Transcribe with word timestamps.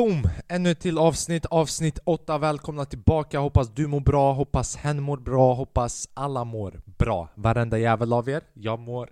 Boom! 0.00 0.28
Ännu 0.48 0.70
ett 0.70 0.80
till 0.80 0.98
avsnitt, 0.98 1.46
avsnitt 1.46 1.98
8. 2.04 2.38
Välkomna 2.38 2.84
tillbaka. 2.84 3.38
Hoppas 3.38 3.68
du 3.74 3.86
mår 3.86 4.00
bra, 4.00 4.32
hoppas 4.32 4.76
hen 4.76 5.02
mår 5.02 5.16
bra, 5.16 5.54
hoppas 5.54 6.08
alla 6.14 6.44
mår 6.44 6.80
bra. 6.98 7.28
Varenda 7.34 7.78
jävel 7.78 8.12
av 8.12 8.28
er. 8.28 8.42
Jag 8.54 8.78
mår... 8.78 9.10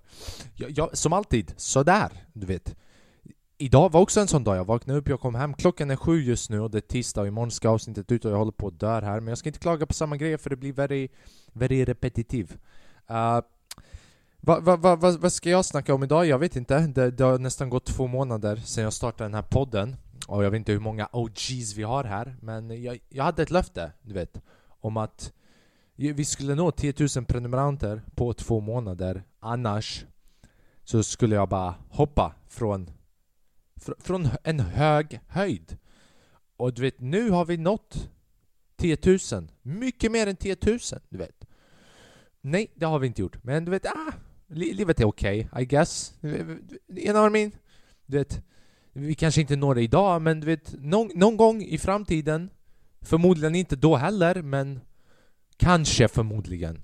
Jag, 0.54 0.70
jag, 0.70 0.96
som 0.96 1.12
alltid, 1.12 1.54
sådär, 1.56 2.12
du 2.32 2.46
vet. 2.46 2.76
Idag 3.58 3.92
var 3.92 4.00
också 4.00 4.20
en 4.20 4.28
sån 4.28 4.44
dag. 4.44 4.56
Jag 4.56 4.64
vaknade 4.64 4.98
upp, 4.98 5.08
jag 5.08 5.20
kom 5.20 5.34
hem. 5.34 5.54
Klockan 5.54 5.90
är 5.90 5.96
sju 5.96 6.22
just 6.22 6.50
nu 6.50 6.60
och 6.60 6.70
det 6.70 6.78
är 6.78 6.80
tisdag 6.80 7.20
och 7.20 7.26
imorgon 7.26 7.50
ska 7.50 7.68
avsnittet 7.68 8.12
ut 8.12 8.24
och 8.24 8.30
jag 8.30 8.38
håller 8.38 8.52
på 8.52 8.68
att 8.68 8.80
dö 8.80 9.00
här. 9.00 9.20
Men 9.20 9.28
jag 9.28 9.38
ska 9.38 9.48
inte 9.48 9.58
klaga 9.58 9.86
på 9.86 9.94
samma 9.94 10.16
grejer 10.16 10.36
för 10.36 10.50
det 10.50 10.56
blir 10.56 10.72
very, 10.72 11.08
väldigt 11.52 11.88
repetitiv. 11.88 12.56
Uh, 13.10 13.16
eh, 13.16 13.40
vad 14.40 14.62
va, 14.62 14.76
va, 14.76 14.96
va, 14.96 15.10
va, 15.10 15.30
ska 15.30 15.50
jag 15.50 15.64
snacka 15.64 15.94
om 15.94 16.02
idag? 16.02 16.26
Jag 16.26 16.38
vet 16.38 16.56
inte. 16.56 16.78
Det, 16.78 17.10
det 17.10 17.24
har 17.24 17.38
nästan 17.38 17.70
gått 17.70 17.86
två 17.86 18.06
månader 18.06 18.56
sedan 18.56 18.84
jag 18.84 18.92
startade 18.92 19.24
den 19.24 19.34
här 19.34 19.42
podden. 19.42 19.96
Och 20.28 20.44
jag 20.44 20.50
vet 20.50 20.58
inte 20.58 20.72
hur 20.72 20.80
många 20.80 21.08
OGs 21.12 21.74
vi 21.76 21.82
har 21.82 22.04
här, 22.04 22.36
men 22.40 22.82
jag, 22.82 22.98
jag 23.08 23.24
hade 23.24 23.42
ett 23.42 23.50
löfte, 23.50 23.92
du 24.02 24.14
vet, 24.14 24.42
om 24.80 24.96
att 24.96 25.32
vi 25.96 26.24
skulle 26.24 26.54
nå 26.54 26.70
10 26.70 26.94
000 27.16 27.24
prenumeranter 27.24 28.02
på 28.14 28.32
två 28.32 28.60
månader, 28.60 29.22
annars 29.40 30.04
så 30.84 31.02
skulle 31.02 31.34
jag 31.34 31.48
bara 31.48 31.74
hoppa 31.90 32.34
från, 32.48 32.90
fr 33.76 33.92
från 33.98 34.28
en 34.44 34.60
hög 34.60 35.20
höjd. 35.28 35.76
Och 36.56 36.74
du 36.74 36.82
vet, 36.82 37.00
nu 37.00 37.30
har 37.30 37.44
vi 37.44 37.56
nått 37.56 38.10
10 38.76 38.98
000. 39.32 39.48
Mycket 39.62 40.12
mer 40.12 40.26
än 40.26 40.36
10 40.36 40.56
000, 40.66 40.78
du 41.08 41.18
vet. 41.18 41.44
Nej, 42.40 42.72
det 42.74 42.86
har 42.86 42.98
vi 42.98 43.06
inte 43.06 43.20
gjort. 43.20 43.44
Men 43.44 43.64
du 43.64 43.70
vet, 43.70 43.86
ah, 43.86 44.12
livet 44.46 45.00
är 45.00 45.04
okej, 45.04 45.48
okay, 45.52 45.62
I 45.62 45.66
guess. 45.66 46.14
Du 46.20 47.02
know 47.02 47.14
what 47.14 47.30
I 47.30 47.32
mean? 47.32 47.52
Du 48.06 48.18
vet, 48.18 48.42
vi 49.06 49.14
kanske 49.14 49.40
inte 49.40 49.56
når 49.56 49.74
det 49.74 49.82
idag, 49.82 50.22
men 50.22 50.40
du 50.40 50.46
vet, 50.46 50.74
någon, 50.78 51.10
någon 51.14 51.36
gång 51.36 51.62
i 51.62 51.78
framtiden 51.78 52.50
Förmodligen 53.00 53.54
inte 53.54 53.76
då 53.76 53.96
heller, 53.96 54.42
men 54.42 54.80
kanske 55.56 56.08
förmodligen. 56.08 56.82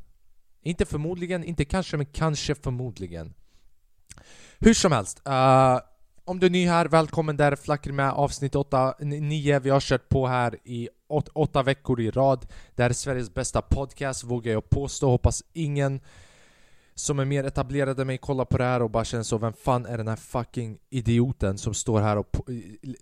Inte 0.62 0.84
förmodligen, 0.84 1.44
inte 1.44 1.64
kanske, 1.64 1.96
men 1.96 2.06
kanske 2.06 2.54
förmodligen. 2.54 3.34
Hur 4.58 4.74
som 4.74 4.92
helst, 4.92 5.22
uh, 5.28 5.78
om 6.24 6.40
du 6.40 6.46
är 6.46 6.50
ny 6.50 6.66
här, 6.66 6.86
välkommen 6.86 7.36
där, 7.36 7.56
Flacker 7.56 7.92
med 7.92 8.10
avsnitt 8.10 8.54
8, 8.54 8.94
9. 9.00 9.58
Vi 9.58 9.70
har 9.70 9.80
kört 9.80 10.08
på 10.08 10.26
här 10.26 10.58
i 10.64 10.88
åtta 11.34 11.62
veckor 11.62 12.00
i 12.00 12.10
rad. 12.10 12.46
Det 12.74 12.82
här 12.82 12.90
är 12.90 12.94
Sveriges 12.94 13.34
bästa 13.34 13.62
podcast, 13.62 14.24
vågar 14.24 14.52
jag 14.52 14.70
påstå. 14.70 15.10
Hoppas 15.10 15.42
ingen 15.52 16.00
som 16.94 17.18
är 17.18 17.24
mer 17.24 17.44
etablerade 17.44 18.02
än 18.02 18.06
mig 18.06 18.18
kollar 18.18 18.44
på 18.44 18.58
det 18.58 18.64
här 18.64 18.82
och 18.82 18.90
bara 18.90 19.04
känner 19.04 19.24
så 19.24 19.38
Vem 19.38 19.52
fan 19.52 19.86
är 19.86 19.98
den 19.98 20.08
här 20.08 20.16
fucking 20.16 20.78
idioten 20.90 21.58
som 21.58 21.74
står 21.74 22.00
här 22.00 22.16
och 22.16 22.40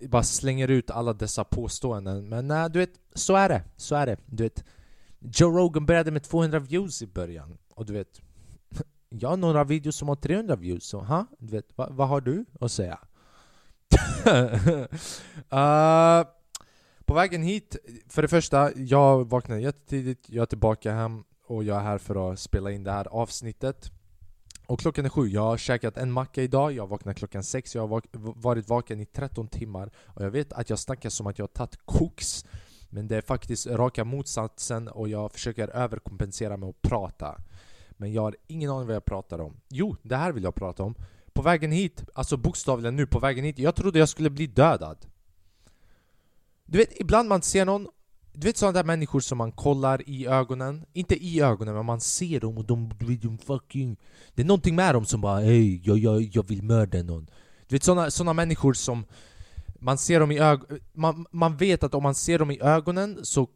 bara 0.08 0.22
slänger 0.22 0.68
ut 0.68 0.90
alla 0.90 1.12
dessa 1.12 1.44
påståenden? 1.44 2.28
Men 2.28 2.48
nej, 2.48 2.70
du 2.70 2.78
vet, 2.78 2.92
så 3.14 3.36
är 3.36 3.48
det, 3.48 3.62
så 3.76 3.94
är 3.94 4.06
det. 4.06 4.16
Du 4.26 4.42
vet, 4.42 4.64
Joe 5.18 5.50
Rogan 5.50 5.86
började 5.86 6.10
med 6.10 6.22
200 6.22 6.58
views 6.58 7.02
i 7.02 7.06
början 7.06 7.58
och 7.74 7.86
du 7.86 7.92
vet 7.92 8.20
Jag 9.08 9.28
har 9.28 9.36
några 9.36 9.64
videos 9.64 9.96
som 9.96 10.08
har 10.08 10.16
300 10.16 10.56
views, 10.56 10.84
så 10.84 11.00
ha? 11.00 11.26
Du 11.38 11.52
vet, 11.52 11.66
vad, 11.74 11.92
vad 11.92 12.08
har 12.08 12.20
du 12.20 12.44
att 12.60 12.72
säga? 12.72 12.98
uh, 14.26 14.86
på 17.04 17.14
vägen 17.14 17.42
hit, 17.42 17.76
för 18.08 18.22
det 18.22 18.28
första, 18.28 18.72
jag 18.76 19.30
vaknade 19.30 19.60
jättetidigt, 19.60 20.30
jag 20.30 20.42
är 20.42 20.46
tillbaka 20.46 20.92
hem 20.92 21.24
och 21.52 21.64
jag 21.64 21.76
är 21.76 21.82
här 21.82 21.98
för 21.98 22.32
att 22.32 22.38
spela 22.38 22.70
in 22.70 22.84
det 22.84 22.92
här 22.92 23.08
avsnittet. 23.08 23.90
Och 24.66 24.80
klockan 24.80 25.04
är 25.04 25.08
sju, 25.08 25.26
jag 25.26 25.42
har 25.42 25.56
käkat 25.56 25.96
en 25.96 26.12
macka 26.12 26.42
idag, 26.42 26.72
jag 26.72 26.86
vaknade 26.86 27.18
klockan 27.18 27.42
sex, 27.42 27.74
jag 27.74 27.88
har 27.88 28.02
varit 28.42 28.68
vaken 28.68 29.00
i 29.00 29.06
13 29.06 29.48
timmar. 29.48 29.90
Och 30.06 30.24
jag 30.24 30.30
vet 30.30 30.52
att 30.52 30.70
jag 30.70 30.78
snackar 30.78 31.10
som 31.10 31.26
att 31.26 31.38
jag 31.38 31.42
har 31.42 31.48
tagit 31.48 31.78
koks 31.84 32.44
men 32.94 33.08
det 33.08 33.16
är 33.16 33.20
faktiskt 33.20 33.66
raka 33.66 34.04
motsatsen 34.04 34.88
och 34.88 35.08
jag 35.08 35.32
försöker 35.32 35.68
överkompensera 35.68 36.56
med 36.56 36.68
att 36.68 36.82
prata. 36.82 37.40
Men 37.90 38.12
jag 38.12 38.22
har 38.22 38.36
ingen 38.46 38.70
aning 38.70 38.86
vad 38.86 38.96
jag 38.96 39.04
pratar 39.04 39.40
om. 39.40 39.60
Jo, 39.68 39.96
det 40.02 40.16
här 40.16 40.32
vill 40.32 40.42
jag 40.44 40.54
prata 40.54 40.82
om. 40.82 40.94
På 41.32 41.42
vägen 41.42 41.72
hit, 41.72 42.04
alltså 42.14 42.36
bokstavligen 42.36 42.96
nu 42.96 43.06
på 43.06 43.18
vägen 43.18 43.44
hit, 43.44 43.58
jag 43.58 43.74
trodde 43.74 43.98
jag 43.98 44.08
skulle 44.08 44.30
bli 44.30 44.46
dödad. 44.46 45.06
Du 46.64 46.78
vet, 46.78 47.00
ibland 47.00 47.28
man 47.28 47.42
ser 47.42 47.64
någon 47.64 47.88
du 48.32 48.46
vet 48.46 48.56
sådana 48.56 48.72
där 48.72 48.84
människor 48.84 49.20
som 49.20 49.38
man 49.38 49.52
kollar 49.52 50.08
i 50.08 50.26
ögonen, 50.26 50.84
inte 50.92 51.14
i 51.14 51.40
ögonen 51.40 51.74
men 51.74 51.86
man 51.86 52.00
ser 52.00 52.40
dem 52.40 52.58
och 52.58 52.64
de, 52.64 52.90
de 53.22 53.38
fucking... 53.38 53.96
Det 54.34 54.42
är 54.42 54.46
någonting 54.46 54.74
med 54.74 54.94
dem 54.94 55.04
som 55.04 55.20
bara 55.20 55.40
hej, 55.40 55.80
jag, 55.84 55.98
jag, 55.98 56.22
jag 56.22 56.48
vill 56.48 56.62
mörda 56.62 57.02
någon. 57.02 57.26
Du 57.68 57.76
vet 57.76 57.82
sådana 57.82 58.10
såna 58.10 58.32
människor 58.32 58.72
som 58.72 59.04
man 59.78 59.98
ser 59.98 60.20
dem 60.20 60.30
i 60.30 60.38
ögonen, 60.38 60.80
man, 60.92 61.26
man 61.30 61.56
vet 61.56 61.84
att 61.84 61.94
om 61.94 62.02
man 62.02 62.14
ser 62.14 62.38
dem 62.38 62.50
i 62.50 62.60
ögonen 62.60 63.18
så 63.22 63.48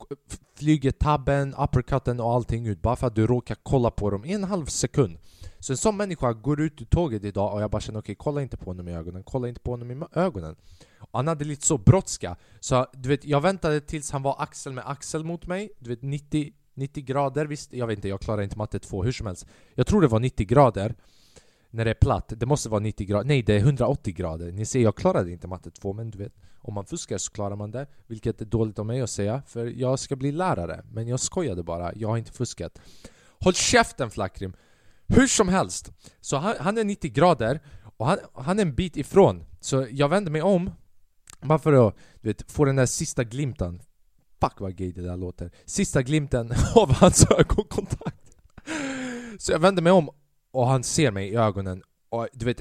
flyger 0.59 0.91
tabben, 0.91 1.55
uppercutten 1.55 2.21
och 2.21 2.33
allting 2.33 2.67
ut 2.67 2.83
bara 2.83 2.97
för 2.97 3.07
att 3.07 3.15
du 3.15 3.27
råkar 3.27 3.57
kolla 3.63 3.91
på 3.91 4.11
dem 4.11 4.25
i 4.25 4.33
en 4.33 4.45
halv 4.45 4.67
sekund. 4.67 5.19
Så 5.59 5.73
en 5.73 5.77
sån 5.77 5.97
människa 5.97 6.33
går 6.33 6.61
ut 6.61 6.83
ur 6.83 6.87
tåget 6.87 7.25
idag 7.25 7.55
och 7.55 7.63
jag 7.63 7.71
bara 7.71 7.81
känner 7.81 7.99
okej, 8.01 8.13
okay, 8.13 8.25
kolla 8.25 8.43
inte 8.43 8.57
på 8.57 8.71
honom 8.71 8.89
i 8.89 8.95
ögonen, 8.95 9.23
kolla 9.25 9.49
inte 9.49 9.61
på 9.61 9.71
honom 9.71 9.91
i 9.91 10.05
ögonen 10.13 10.57
och 10.99 11.19
han 11.19 11.29
hade 11.29 11.45
lite 11.45 11.67
så 11.67 11.79
brådska, 11.79 12.37
så 12.61 12.87
du 12.93 13.09
vet, 13.09 13.25
jag 13.25 13.41
väntade 13.41 13.81
tills 13.81 14.11
han 14.11 14.23
var 14.23 14.37
axel 14.39 14.73
med 14.73 14.85
axel 14.91 15.25
mot 15.25 15.47
mig, 15.47 15.71
du 15.79 15.91
vet 15.91 16.03
90, 16.03 16.53
90 16.75 17.05
grader, 17.05 17.47
visst, 17.47 17.73
jag 17.73 17.87
vet 17.87 17.99
inte, 17.99 18.09
jag 18.09 18.21
klarar 18.21 18.43
inte 18.43 18.59
matte 18.59 18.79
2 18.79 19.03
hur 19.03 19.13
som 19.13 19.27
helst. 19.27 19.47
Jag 19.75 19.87
tror 19.87 20.01
det 20.01 20.09
var 20.09 20.21
90 20.21 20.47
grader 20.47 20.95
När 21.71 21.85
det 21.85 21.91
är 21.91 21.95
platt, 21.95 22.33
det 22.37 22.47
måste 22.47 22.69
vara 22.69 22.81
90 22.81 23.07
grader, 23.07 23.25
nej 23.25 23.43
det 23.43 23.55
är 23.55 23.59
180 23.59 24.15
grader. 24.15 24.53
Ni 24.53 24.67
ser, 24.67 24.81
jag 24.81 24.97
klarade 24.97 25.33
inte 25.33 25.49
matte 25.49 25.71
2 25.71 25.93
men 25.93 26.11
du 26.11 26.19
vet 26.19 26.35
Om 26.61 26.75
man 26.75 26.85
fuskar 26.85 27.19
så 27.19 27.33
klarar 27.33 27.57
man 27.57 27.71
det, 27.71 27.87
vilket 28.07 28.41
är 28.41 28.45
dåligt 28.45 28.79
av 28.79 28.87
mig 28.87 29.01
att 29.01 29.11
säga 29.11 29.43
För 29.47 29.67
jag 29.67 29.99
ska 29.99 30.17
bli 30.17 30.33
lärare, 30.33 30.85
men 30.93 31.09
jag 31.09 31.21
skojade 31.21 31.63
bara, 31.63 31.95
jag 31.95 32.09
har 32.09 32.17
inte 32.17 32.33
fuskat. 32.33 32.81
Håll 33.41 33.55
käften 33.55 34.11
Flackrim! 34.11 34.53
Hur 35.09 35.27
som 35.27 35.49
helst, 35.49 35.93
så 36.21 36.37
han, 36.37 36.55
han 36.61 36.79
är 36.79 36.85
90 36.85 37.13
grader 37.13 37.61
och 37.97 38.07
han, 38.07 38.19
han 38.35 38.59
är 38.59 38.63
en 38.63 38.75
bit 38.75 38.97
ifrån. 38.97 39.45
Så 39.61 39.87
jag 39.91 40.09
vände 40.09 40.31
mig 40.31 40.43
om 40.43 40.71
bara 41.41 41.59
för 41.59 41.89
att 41.89 41.95
du 42.21 42.29
vet, 42.29 42.53
få 42.53 42.65
den 42.65 42.77
där 42.77 42.87
sista 42.87 43.25
glimten. 43.25 43.83
Fuck 44.41 44.61
vad 44.61 44.77
gay 44.77 44.93
det 44.93 45.03
där 45.03 45.17
låter. 45.17 45.51
Sista 45.65 46.03
glimten 46.03 46.53
av 46.75 46.93
hans 46.93 47.27
ögonkontakt. 47.31 48.37
Så 49.39 49.53
jag 49.53 49.59
vänder 49.59 49.83
mig 49.83 49.93
om 49.93 50.11
och 50.51 50.67
han 50.67 50.83
ser 50.83 51.11
mig 51.11 51.29
i 51.29 51.37
ögonen 51.37 51.83
och 52.09 52.29
du 52.33 52.45
vet 52.45 52.61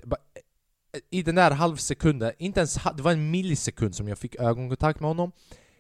I 1.09 1.24
den 1.24 1.35
där 1.35 1.52
halvsekunden, 1.52 2.31
inte 2.38 2.59
ens 2.59 2.74
det 2.74 3.03
var 3.03 3.12
en 3.12 3.31
millisekund 3.31 3.96
som 3.96 4.08
jag 4.08 4.18
fick 4.18 4.35
ögonkontakt 4.35 5.00
med 5.00 5.09
honom 5.09 5.31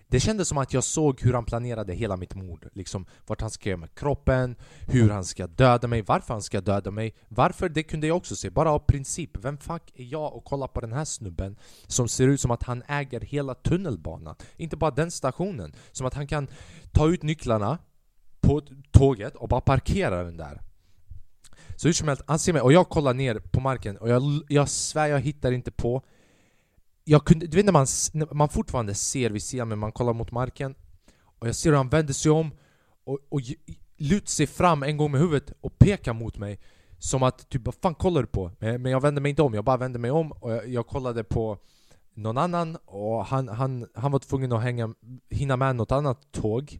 det 0.07 0.19
kändes 0.19 0.47
som 0.47 0.57
att 0.57 0.73
jag 0.73 0.83
såg 0.83 1.21
hur 1.21 1.33
han 1.33 1.45
planerade 1.45 1.93
hela 1.93 2.17
mitt 2.17 2.35
mord. 2.35 2.69
Liksom 2.73 3.05
vart 3.25 3.41
han 3.41 3.49
ska 3.49 3.69
göra 3.69 3.79
med 3.79 3.95
kroppen, 3.95 4.55
hur 4.87 5.09
han 5.09 5.25
ska 5.25 5.47
döda 5.47 5.87
mig, 5.87 6.01
varför 6.01 6.33
han 6.33 6.41
ska 6.41 6.61
döda 6.61 6.91
mig. 6.91 7.15
Varför? 7.27 7.69
Det 7.69 7.83
kunde 7.83 8.07
jag 8.07 8.17
också 8.17 8.35
se, 8.35 8.49
bara 8.49 8.71
av 8.71 8.79
princip. 8.79 9.37
Vem 9.37 9.57
fuck 9.57 9.91
är 9.95 10.03
jag 10.03 10.33
och 10.33 10.45
kolla 10.45 10.67
på 10.67 10.81
den 10.81 10.93
här 10.93 11.05
snubben 11.05 11.55
som 11.87 12.07
ser 12.07 12.27
ut 12.27 12.41
som 12.41 12.51
att 12.51 12.63
han 12.63 12.83
äger 12.87 13.21
hela 13.21 13.53
tunnelbanan? 13.53 14.35
Inte 14.57 14.77
bara 14.77 14.91
den 14.91 15.11
stationen. 15.11 15.73
Som 15.91 16.07
att 16.07 16.13
han 16.13 16.27
kan 16.27 16.47
ta 16.91 17.09
ut 17.09 17.23
nycklarna 17.23 17.77
på 18.41 18.61
tåget 18.91 19.35
och 19.35 19.49
bara 19.49 19.61
parkera 19.61 20.23
den 20.23 20.37
där. 20.37 20.61
Så 21.75 21.87
hur 21.87 21.93
som 21.93 22.07
helst, 22.07 22.23
han 22.27 22.39
ser 22.39 22.53
mig 22.53 22.61
och 22.61 22.73
jag 22.73 22.89
kollar 22.89 23.13
ner 23.13 23.39
på 23.39 23.59
marken 23.59 23.97
och 23.97 24.09
jag, 24.09 24.23
jag 24.47 24.69
svär 24.69 25.07
jag 25.07 25.19
hittar 25.19 25.51
inte 25.51 25.71
på 25.71 26.01
jag 27.05 27.25
kunde, 27.25 27.47
du 27.47 27.57
vet 27.57 27.65
när 27.65 27.73
man, 27.73 27.87
man 28.37 28.49
fortfarande 28.49 28.93
ser 28.93 29.29
vid 29.29 29.43
sidan 29.43 29.67
men 29.67 29.79
man 29.79 29.91
kollar 29.91 30.13
mot 30.13 30.31
marken 30.31 30.75
Och 31.39 31.47
jag 31.47 31.55
ser 31.55 31.69
hur 31.69 31.77
han 31.77 31.89
vänder 31.89 32.13
sig 32.13 32.31
om 32.31 32.51
och, 33.05 33.19
och 33.29 33.41
lutar 33.97 34.27
sig 34.27 34.47
fram 34.47 34.83
en 34.83 34.97
gång 34.97 35.11
med 35.11 35.21
huvudet 35.21 35.53
och 35.61 35.77
pekar 35.77 36.13
mot 36.13 36.37
mig 36.37 36.59
Som 36.97 37.23
att 37.23 37.49
typ, 37.49 37.65
vad 37.65 37.75
fan 37.75 37.95
kollar 37.95 38.21
du 38.21 38.27
på? 38.27 38.51
Men, 38.59 38.85
jag 38.85 39.01
vände 39.01 39.21
mig 39.21 39.29
inte 39.29 39.41
om, 39.41 39.53
jag 39.53 39.63
bara 39.65 39.77
vände 39.77 39.99
mig 39.99 40.11
om 40.11 40.31
och 40.31 40.51
jag, 40.51 40.67
jag 40.67 40.87
kollade 40.87 41.23
på 41.23 41.57
någon 42.13 42.37
annan 42.37 42.77
och 42.85 43.25
han, 43.25 43.47
han, 43.47 43.87
han 43.93 44.11
var 44.11 44.19
tvungen 44.19 44.51
att 44.51 44.63
hänga, 44.63 44.93
hinna 45.29 45.57
med 45.57 45.75
något 45.75 45.91
annat 45.91 46.31
tåg 46.31 46.79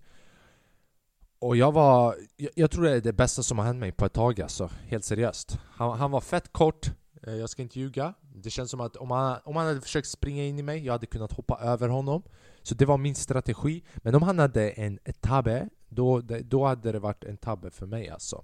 och 1.40 1.56
jag 1.58 1.72
var, 1.72 2.16
jag, 2.38 2.52
jag, 2.56 2.72
tror 2.72 2.84
det 2.84 2.92
är 2.92 3.02
det 3.02 3.14
bästa 3.14 3.44
som 3.44 3.58
har 3.58 3.66
hänt 3.66 3.80
mig 3.80 3.92
på 3.92 4.06
ett 4.06 4.14
tag 4.14 4.42
alltså, 4.42 4.70
helt 4.88 5.06
seriöst 5.06 5.60
Han, 5.64 5.98
han 6.00 6.12
var 6.12 6.22
fett 6.22 6.54
kort, 6.54 6.92
Eh, 7.28 7.36
jag 7.36 7.50
ska 7.50 7.62
inte 7.62 7.80
ljuga. 7.80 8.14
Det 8.36 8.50
känns 8.50 8.72
som 8.72 8.82
att 8.82 8.96
om 8.96 9.12
han, 9.12 9.40
om 9.44 9.56
han 9.56 9.68
hade 9.68 9.82
försökt 9.82 10.08
springa 10.08 10.44
in 10.44 10.60
i 10.60 10.64
mig, 10.64 10.86
jag 10.86 10.94
hade 10.94 11.06
kunnat 11.06 11.32
hoppa 11.32 11.60
över 11.62 11.90
honom. 11.90 12.24
Så 12.62 12.76
det 12.76 12.86
var 12.86 12.98
min 12.98 13.16
strategi. 13.16 13.84
Men 13.98 14.16
om 14.16 14.24
han 14.24 14.40
hade 14.40 14.70
en 14.70 15.00
tabbe, 15.22 15.70
då, 15.90 16.22
då 16.22 16.66
hade 16.66 16.92
det 16.92 17.00
varit 17.00 17.24
en 17.24 17.38
tabbe 17.38 17.72
för 17.72 17.86
mig 17.86 18.10
alltså. 18.10 18.44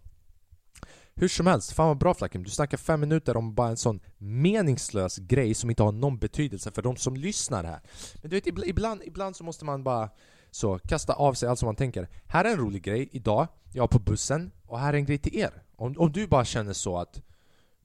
Hur 1.16 1.28
som 1.28 1.48
helst, 1.48 1.72
fan 1.72 1.88
vad 1.88 1.98
bra 1.98 2.13
Flakim, 2.13 2.44
du 2.44 2.50
snackar 2.50 2.78
fem 2.78 3.00
minuter 3.00 3.38
om 3.38 3.56
bara 3.56 3.69
en 3.69 3.78
sån 3.78 4.00
meningslös 4.18 5.18
grej 5.18 5.54
som 5.54 5.69
inte 5.69 5.84
har 5.84 5.92
någon 5.92 6.18
betydelse 6.18 6.72
för 6.72 6.81
de 6.81 6.95
som 6.95 7.16
lyssnar 7.16 7.63
här. 7.63 7.80
Men 8.22 8.30
du 8.30 8.36
vet, 8.36 8.48
ibland, 8.48 9.01
ibland 9.06 9.36
så 9.36 9.44
måste 9.44 9.66
man 9.66 9.84
bara 9.84 10.10
så 10.51 10.80
kasta 10.80 11.13
av 11.13 11.34
sig 11.34 11.50
allt 11.50 11.60
som 11.60 11.68
man 11.68 11.75
tänker. 11.75 12.10
Här 12.27 12.45
är 12.45 12.51
en 12.51 12.57
rolig 12.57 12.84
grej 12.84 13.10
idag, 13.12 13.48
jag 13.74 13.84
är 13.84 13.88
på 13.88 14.00
bussen 14.00 14.51
och 14.66 14.80
här 14.80 14.94
är 14.94 14.98
en 14.98 15.06
grej 15.06 15.18
till 15.18 15.36
er. 15.36 15.63
Om, 15.75 15.95
om 15.98 16.12
du 16.12 16.27
bara 16.27 16.45
känner 16.45 16.74
så 16.74 16.98
att 16.98 17.22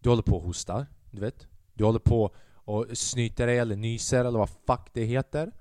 du 0.06 0.10
håller 0.10 0.22
på 0.22 0.36
och 0.36 0.42
hostar, 0.42 0.86
du 1.10 1.20
vet 1.20 1.46
du 1.74 1.84
håller 1.84 1.98
på 1.98 2.30
och 2.54 2.86
snyter 2.92 3.46
dig 3.46 3.58
eller 3.58 3.76
nyser 3.76 4.24
eller 4.24 4.38
vad 4.38 4.50
fuck 4.50 4.90
det 4.92 5.04
heter 5.04 5.52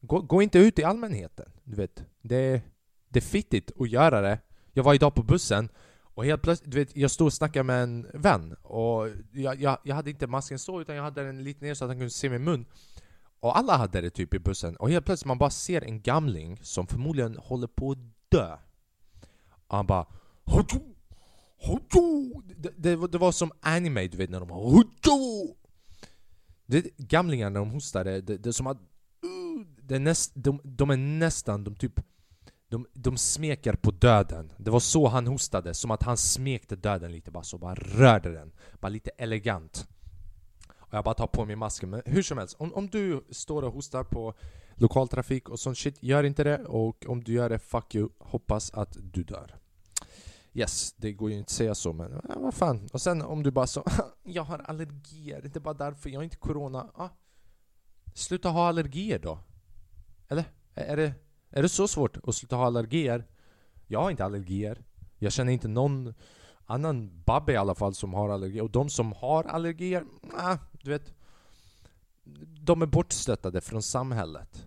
Gå, 0.00 0.20
gå 0.20 0.42
inte 0.42 0.58
ut 0.58 0.78
i 0.78 0.84
allmänheten, 0.84 1.50
du 1.64 1.76
vet. 1.76 2.04
Det, 2.22 2.62
det 3.08 3.18
är 3.18 3.20
fittigt 3.20 3.70
att 3.80 3.90
göra 3.90 4.20
det. 4.20 4.38
Jag 4.72 4.84
var 4.84 4.94
idag 4.94 5.14
på 5.14 5.22
bussen 5.22 5.68
och 6.00 6.24
helt 6.24 6.42
plötsligt, 6.42 6.70
du 6.70 6.78
vet, 6.78 6.96
jag 6.96 7.10
stod 7.10 7.26
och 7.26 7.32
snackade 7.32 7.62
med 7.62 7.82
en 7.82 8.06
vän 8.14 8.56
och 8.62 9.08
jag, 9.32 9.60
jag, 9.60 9.78
jag 9.82 9.94
hade 9.94 10.10
inte 10.10 10.26
masken 10.26 10.58
så 10.58 10.80
utan 10.80 10.96
jag 10.96 11.02
hade 11.02 11.24
den 11.24 11.44
lite 11.44 11.64
ner 11.64 11.74
så 11.74 11.84
att 11.84 11.90
han 11.90 11.98
kunde 11.98 12.10
se 12.10 12.30
min 12.30 12.44
mun. 12.44 12.66
Och 13.40 13.58
alla 13.58 13.76
hade 13.76 14.00
det 14.00 14.10
typ 14.10 14.34
i 14.34 14.38
bussen 14.38 14.76
och 14.76 14.90
helt 14.90 15.06
plötsligt 15.06 15.26
man 15.26 15.38
bara 15.38 15.50
ser 15.50 15.84
en 15.84 16.00
gamling 16.02 16.58
som 16.62 16.86
förmodligen 16.86 17.36
håller 17.36 17.66
på 17.66 17.90
att 17.90 17.98
dö. 18.28 18.56
Och 19.66 19.76
han 19.76 19.86
bara 19.86 20.06
det, 22.56 22.70
det, 22.76 23.08
det 23.08 23.18
var 23.18 23.32
som 23.32 23.52
anime 23.60 24.08
du 24.08 24.16
vet 24.16 24.30
när 24.30 24.40
de 24.40 24.50
Hojo! 24.50 25.56
Det, 26.66 26.96
gamlingar 26.96 27.50
när 27.50 27.60
de 27.60 27.70
hostade, 27.70 28.20
det, 28.20 28.36
det 28.36 28.48
är 28.48 28.52
som 28.52 28.66
att 28.66 28.76
uh, 28.76 29.66
det 29.82 29.94
är 29.94 29.98
näst, 29.98 30.32
de, 30.34 30.60
de 30.64 30.90
är 30.90 30.96
nästan, 30.96 31.64
de 31.64 31.76
typ 31.76 32.00
de, 32.68 32.86
de 32.92 33.16
smeker 33.16 33.74
på 33.74 33.90
döden. 33.90 34.52
Det 34.56 34.70
var 34.70 34.80
så 34.80 35.08
han 35.08 35.26
hostade, 35.26 35.74
som 35.74 35.90
att 35.90 36.02
han 36.02 36.16
smekte 36.16 36.76
döden 36.76 37.12
lite 37.12 37.30
bara 37.30 37.44
så, 37.44 37.58
bara 37.58 37.74
rörde 37.74 38.32
den. 38.32 38.52
Bara 38.80 38.88
lite 38.88 39.10
elegant. 39.10 39.88
Och 40.68 40.94
jag 40.94 41.04
bara 41.04 41.14
tar 41.14 41.26
på 41.26 41.44
mig 41.44 41.56
masken. 41.56 41.90
Men 41.90 42.02
hur 42.04 42.22
som 42.22 42.38
helst, 42.38 42.56
om, 42.58 42.74
om 42.74 42.88
du 42.88 43.24
står 43.30 43.62
och 43.62 43.72
hostar 43.72 44.04
på 44.04 44.34
lokaltrafik 44.74 45.48
och 45.48 45.60
sånt 45.60 45.78
shit, 45.78 46.02
gör 46.02 46.24
inte 46.24 46.44
det. 46.44 46.58
Och 46.58 47.06
om 47.08 47.24
du 47.24 47.32
gör 47.32 47.48
det, 47.48 47.58
fuck 47.58 47.94
you. 47.94 48.08
Hoppas 48.18 48.70
att 48.70 48.96
du 49.00 49.22
dör. 49.22 49.54
Yes, 50.56 50.94
det 50.96 51.12
går 51.12 51.30
ju 51.30 51.36
inte 51.36 51.46
att 51.46 51.50
säga 51.50 51.74
så 51.74 51.92
men 51.92 52.20
ja, 52.28 52.34
vad 52.38 52.54
fan. 52.54 52.88
Och 52.92 53.00
sen 53.00 53.22
om 53.22 53.42
du 53.42 53.50
bara 53.50 53.66
så 53.66 53.84
Jag 54.22 54.42
har 54.42 54.58
allergier, 54.58 55.42
det 55.42 55.56
är 55.56 55.60
bara 55.60 55.74
därför, 55.74 56.10
jag 56.10 56.18
har 56.18 56.24
inte 56.24 56.36
corona. 56.36 56.90
Ah, 56.94 57.08
sluta 58.14 58.48
ha 58.48 58.68
allergier 58.68 59.18
då. 59.18 59.38
Eller? 60.28 60.44
Är 60.74 60.96
det, 60.96 61.14
är 61.50 61.62
det 61.62 61.68
så 61.68 61.88
svårt 61.88 62.16
att 62.22 62.34
sluta 62.34 62.56
ha 62.56 62.66
allergier? 62.66 63.26
Jag 63.86 64.02
har 64.02 64.10
inte 64.10 64.24
allergier. 64.24 64.84
Jag 65.18 65.32
känner 65.32 65.52
inte 65.52 65.68
någon 65.68 66.14
annan 66.66 67.22
babbe 67.24 67.52
i 67.52 67.56
alla 67.56 67.74
fall 67.74 67.94
som 67.94 68.14
har 68.14 68.28
allergier. 68.28 68.62
Och 68.62 68.70
de 68.70 68.88
som 68.90 69.12
har 69.12 69.44
allergier, 69.44 70.04
ah, 70.36 70.58
du 70.72 70.90
vet. 70.90 71.14
De 72.60 72.82
är 72.82 72.86
bortstöttade 72.86 73.60
från 73.60 73.82
samhället. 73.82 74.66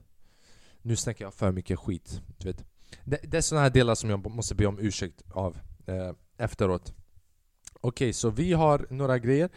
Nu 0.81 0.95
snackar 0.95 1.25
jag 1.25 1.33
för 1.33 1.51
mycket 1.51 1.80
skit, 1.80 2.22
du 2.38 2.48
vet. 2.48 2.66
Det, 3.04 3.19
det 3.24 3.38
är 3.38 3.42
sådana 3.42 3.63
här 3.63 3.69
delar 3.69 3.95
som 3.95 4.10
jag 4.10 4.31
måste 4.31 4.56
be 4.56 4.66
om 4.66 4.80
ursäkt 4.80 5.22
av 5.31 5.57
eh, 5.88 6.12
efteråt. 6.38 6.94
Okej, 7.81 8.06
okay, 8.06 8.13
så 8.13 8.30
vi 8.30 8.54
har 8.54 8.88
några 8.89 9.19
grejer 9.19 9.50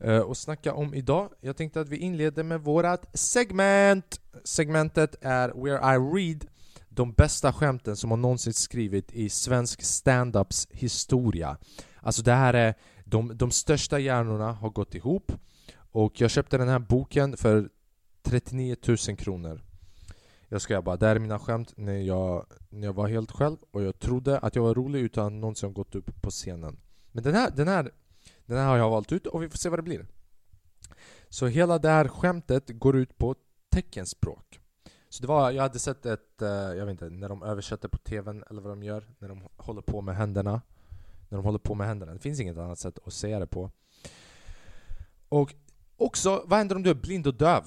eh, 0.00 0.20
att 0.30 0.38
snacka 0.38 0.74
om 0.74 0.94
idag. 0.94 1.30
Jag 1.40 1.56
tänkte 1.56 1.80
att 1.80 1.88
vi 1.88 1.96
inleder 1.96 2.42
med 2.42 2.60
vårat 2.60 3.18
segment! 3.18 4.20
Segmentet 4.44 5.16
är 5.20 5.48
Where 5.48 5.94
I 5.94 5.98
Read 5.98 6.46
de 6.94 7.12
bästa 7.12 7.52
skämten 7.52 7.96
som 7.96 8.10
har 8.10 8.18
någonsin 8.18 8.54
skrivit 8.54 9.12
i 9.12 9.28
svensk 9.28 9.82
standups 9.82 10.68
historia. 10.70 11.56
Alltså 12.00 12.22
det 12.22 12.32
här 12.32 12.54
är, 12.54 12.74
de, 13.04 13.36
de 13.36 13.50
största 13.50 13.98
hjärnorna 13.98 14.52
har 14.52 14.70
gått 14.70 14.94
ihop 14.94 15.32
och 15.76 16.20
jag 16.20 16.30
köpte 16.30 16.58
den 16.58 16.68
här 16.68 16.78
boken 16.78 17.36
för 17.36 17.68
39 18.22 18.76
000 18.86 18.96
kronor. 19.16 19.63
Jag 20.54 20.60
ska 20.60 20.82
bara, 20.82 20.96
det 20.96 21.06
här 21.06 21.16
är 21.16 21.20
mina 21.20 21.38
skämt 21.38 21.72
när 21.76 21.98
jag, 21.98 22.46
när 22.68 22.86
jag 22.86 22.92
var 22.92 23.08
helt 23.08 23.32
själv 23.32 23.56
och 23.70 23.82
jag 23.82 23.98
trodde 23.98 24.38
att 24.38 24.56
jag 24.56 24.62
var 24.62 24.74
rolig 24.74 25.00
utan 25.00 25.26
att 25.26 25.32
någonsin 25.32 25.72
gått 25.72 25.94
upp 25.94 26.22
på 26.22 26.30
scenen. 26.30 26.80
Men 27.12 27.24
den 27.24 27.34
här, 27.34 27.50
den, 27.50 27.68
här, 27.68 27.90
den 28.46 28.58
här 28.58 28.66
har 28.66 28.76
jag 28.76 28.90
valt 28.90 29.12
ut 29.12 29.26
och 29.26 29.42
vi 29.42 29.48
får 29.48 29.58
se 29.58 29.68
vad 29.68 29.78
det 29.78 29.82
blir. 29.82 30.06
Så 31.28 31.46
hela 31.46 31.78
det 31.78 31.88
här 31.88 32.08
skämtet 32.08 32.64
går 32.68 32.96
ut 32.96 33.18
på 33.18 33.34
teckenspråk. 33.70 34.60
Så 35.08 35.22
det 35.22 35.28
var, 35.28 35.50
jag 35.50 35.62
hade 35.62 35.78
sett 35.78 36.06
ett, 36.06 36.42
eh, 36.42 36.48
jag 36.48 36.86
vet 36.86 36.92
inte, 36.92 37.10
när 37.10 37.28
de 37.28 37.42
översätter 37.42 37.88
på 37.88 37.98
TVn 37.98 38.44
eller 38.50 38.62
vad 38.62 38.72
de 38.72 38.82
gör, 38.82 39.08
när 39.18 39.28
de 39.28 39.48
håller 39.56 39.82
på 39.82 40.00
med 40.00 40.16
händerna. 40.16 40.62
När 41.28 41.38
de 41.38 41.44
håller 41.44 41.58
på 41.58 41.74
med 41.74 41.86
händerna. 41.86 42.12
Det 42.12 42.20
finns 42.20 42.40
inget 42.40 42.58
annat 42.58 42.78
sätt 42.78 42.98
att 43.06 43.12
säga 43.12 43.38
det 43.38 43.46
på. 43.46 43.70
Och 45.28 45.54
också, 45.96 46.44
vad 46.46 46.58
händer 46.58 46.76
om 46.76 46.82
du 46.82 46.90
är 46.90 46.94
blind 46.94 47.26
och 47.26 47.34
döv? 47.34 47.62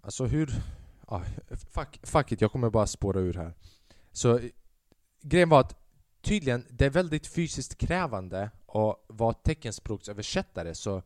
Alltså 0.00 0.26
hur... 0.26 0.77
Ah, 1.10 1.22
fuck, 1.70 1.98
fuck 2.02 2.32
it, 2.32 2.40
jag 2.40 2.52
kommer 2.52 2.70
bara 2.70 2.86
spåra 2.86 3.20
ur 3.20 3.34
här. 3.34 3.54
Så 4.12 4.38
eh, 4.38 4.50
grejen 5.22 5.48
var 5.48 5.60
att 5.60 5.76
tydligen, 6.22 6.66
det 6.70 6.86
är 6.86 6.90
väldigt 6.90 7.26
fysiskt 7.26 7.78
krävande 7.78 8.50
att 8.66 9.04
vara 9.06 9.32
teckenspråksöversättare 9.32 10.74
så 10.74 11.02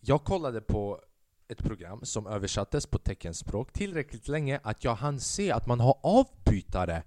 jag 0.00 0.24
kollade 0.24 0.60
på 0.60 1.00
ett 1.48 1.64
program 1.64 2.00
som 2.02 2.26
översattes 2.26 2.86
på 2.86 2.98
teckenspråk 2.98 3.72
tillräckligt 3.72 4.28
länge 4.28 4.60
att 4.62 4.84
jag 4.84 4.94
hann 4.94 5.20
se 5.20 5.52
att 5.52 5.66
man 5.66 5.80
har 5.80 5.98
avbytare. 6.02 7.02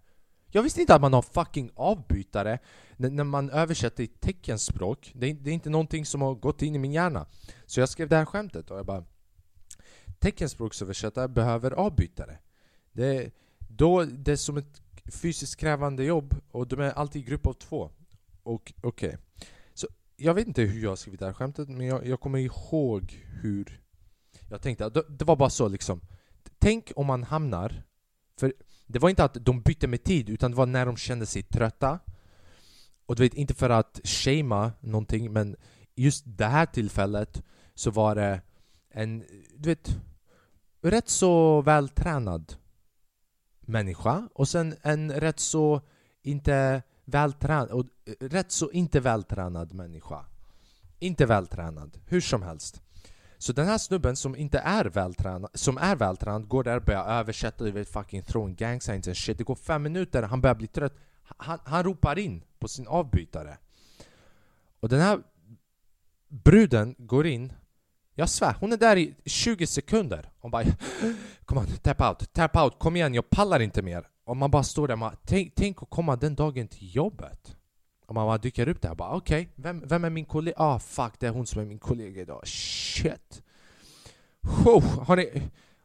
Jag 0.52 0.64
visste 0.64 0.82
inte 0.82 0.96
att 0.96 1.02
man 1.02 1.14
har 1.14 1.22
fucking 1.22 1.72
avbytare 1.76 2.60
när 2.98 3.24
man 3.24 3.50
översätter 3.50 4.04
i 4.04 4.08
teckenspråk. 4.08 5.12
Det 5.16 5.30
är, 5.30 5.34
det 5.34 5.50
är 5.50 5.54
inte 5.54 5.70
någonting 5.70 6.06
som 6.06 6.22
har 6.22 6.36
gått 6.36 6.62
in 6.62 6.76
i 6.76 6.80
min 6.80 6.92
hjärna. 6.92 7.26
Så 7.66 7.80
jag 7.80 7.90
skrev 7.90 8.10
det 8.10 8.16
här 8.16 8.26
skämtet 8.26 8.72
och 8.72 8.78
jag 8.78 8.86
bara 8.86 9.04
Teckenspråksöversättare 10.24 11.28
behöver 11.28 11.72
avbytare. 11.72 12.38
Det, 12.92 13.32
då, 13.68 14.04
det 14.04 14.32
är 14.32 14.36
som 14.36 14.58
ett 14.58 14.82
fysiskt 15.06 15.56
krävande 15.56 16.04
jobb 16.04 16.36
och 16.52 16.68
de 16.68 16.80
är 16.80 16.92
alltid 16.92 17.22
i 17.22 17.26
grupp 17.26 17.48
av 17.48 17.54
två. 17.54 17.90
Och 18.44 18.74
okej. 18.82 19.10
Okay. 19.10 19.18
Så 19.74 19.88
jag 20.18 20.34
vet 20.34 20.48
inte 20.48 20.62
hur 20.62 20.84
jag 20.84 20.98
skrev 20.98 21.04
skrivit 21.04 21.20
det 21.20 21.26
här 21.26 21.34
skämtet 21.34 21.70
men 21.70 21.88
jag, 21.88 22.08
jag 22.08 22.20
kommer 22.20 22.40
ihåg 22.40 23.26
hur 23.42 23.82
jag 24.50 24.62
tänkte, 24.62 24.90
det 24.90 25.26
var 25.26 25.36
bara 25.36 25.50
så 25.50 25.68
liksom 25.68 26.02
Tänk 26.60 26.92
om 26.96 27.06
man 27.06 27.24
hamnar 27.24 27.84
För 28.40 28.54
det 28.88 29.00
var 29.00 29.10
inte 29.10 29.24
att 29.24 29.38
de 29.46 29.62
bytte 29.62 29.88
med 29.88 30.04
tid 30.04 30.30
utan 30.30 30.52
det 30.52 30.58
var 30.58 30.66
när 30.66 30.86
de 30.86 30.98
kände 30.98 31.26
sig 31.26 31.44
trötta 31.44 32.00
Och 33.06 33.16
du 33.16 33.24
vet, 33.24 33.34
inte 33.34 33.54
för 33.54 33.70
att 33.70 34.00
shama 34.04 34.72
någonting 34.80 35.34
men 35.34 35.56
just 35.96 36.24
det 36.26 36.46
här 36.46 36.66
tillfället 36.66 37.44
så 37.76 37.92
var 37.92 38.16
det 38.16 38.42
en, 38.94 39.24
du 39.56 39.70
vet, 39.70 39.98
rätt 40.84 41.10
så 41.10 41.62
vältränad 41.62 42.56
människa 43.62 44.30
och 44.34 44.48
sen 44.48 44.76
en 44.82 45.12
rätt 45.12 45.40
så 45.40 45.82
inte 46.22 46.82
vältränad, 47.06 47.70
och 47.70 47.86
eh, 48.06 48.28
rätt 48.28 48.52
så 48.52 48.72
inte 48.72 49.00
vältränad 49.00 49.74
människa. 49.74 50.26
Inte 51.00 51.26
vältränad, 51.26 51.98
hur 52.06 52.22
som 52.22 52.42
helst. 52.42 52.82
Så 53.38 53.54
den 53.54 53.68
här 53.68 53.78
snubben 53.78 54.16
som 54.16 54.36
inte 54.36 54.60
är 54.60 54.86
vältränad, 54.86 55.52
som 55.54 55.78
är 55.78 55.96
vältränad, 55.96 56.48
går 56.48 56.64
där 56.64 56.78
och 56.78 56.84
börjar 56.84 57.06
översätta, 57.06 57.64
du 57.64 57.72
vet 57.72 57.90
fucking 57.90 58.22
throwing 58.22 58.56
gang 58.56 58.82
signs 58.82 59.08
and 59.08 59.18
shit. 59.18 59.38
Det 59.38 59.44
går 59.44 59.56
fem 59.56 59.84
minuter, 59.84 60.24
han 60.24 60.42
börjar 60.42 60.56
bli 60.56 60.68
trött. 60.68 60.94
Han, 61.24 61.60
han 61.64 61.84
ropar 61.84 62.20
in 62.20 62.44
på 62.60 62.68
sin 62.68 62.88
avbytare. 62.88 63.58
Och 64.80 64.90
den 64.90 65.00
här 65.02 65.20
bruden 66.28 66.96
går 66.98 67.28
in, 67.28 67.54
jag 68.16 68.30
svär, 68.30 68.56
hon 68.60 68.74
är 68.74 68.78
där 68.78 68.98
i 68.98 69.16
20 69.26 69.68
sekunder. 69.68 70.30
Hon 70.40 70.52
bara 70.52 70.64
Kom 71.46 71.58
on, 71.58 71.68
tap 71.68 72.02
out, 72.02 72.34
tap 72.34 72.56
out, 72.56 72.80
kom 72.80 72.96
igen, 72.96 73.14
jag 73.14 73.30
pallar 73.30 73.60
inte 73.60 73.82
mer. 73.82 74.08
Och 74.26 74.38
man 74.38 74.52
bara 74.52 74.64
står 74.64 74.88
där, 74.88 74.96
man, 74.96 75.16
tänk, 75.26 75.56
tänk 75.56 75.84
att 75.84 75.90
komma 75.90 76.16
den 76.16 76.36
dagen 76.36 76.68
till 76.68 76.96
jobbet. 76.96 77.56
Och 78.06 78.16
man 78.16 78.28
bara 78.28 78.38
dyker 78.38 78.68
upp 78.68 78.82
där 78.82 78.96
bara 78.96 79.16
okej, 79.16 79.42
okay, 79.42 79.54
vem, 79.56 79.84
vem 79.88 80.04
är 80.04 80.10
min 80.10 80.26
kollega? 80.26 80.58
Ah 80.58 80.80
fuck, 80.80 81.14
det 81.20 81.28
är 81.28 81.32
hon 81.32 81.46
som 81.46 81.62
är 81.62 81.66
min 81.66 81.80
kollega 81.80 82.22
idag. 82.22 82.48
Shit! 82.48 83.44
Oh, 84.66 85.04
har 85.04 85.16
ni... 85.16 85.42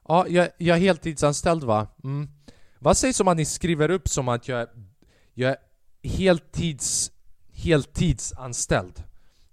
Ja, 0.08 0.26
jag, 0.28 0.48
jag 0.58 0.76
är 0.76 0.80
heltidsanställd 0.80 1.64
va? 1.64 1.86
Mm. 2.04 2.28
Vad 2.78 2.96
sägs 2.96 3.20
om 3.20 3.28
att 3.28 3.36
ni 3.36 3.44
skriver 3.44 3.90
upp 3.90 4.08
som 4.08 4.28
att 4.28 4.48
jag, 4.48 4.68
jag 5.34 5.50
är 5.50 5.56
heltids, 6.08 7.12
heltidsanställd? 7.52 9.02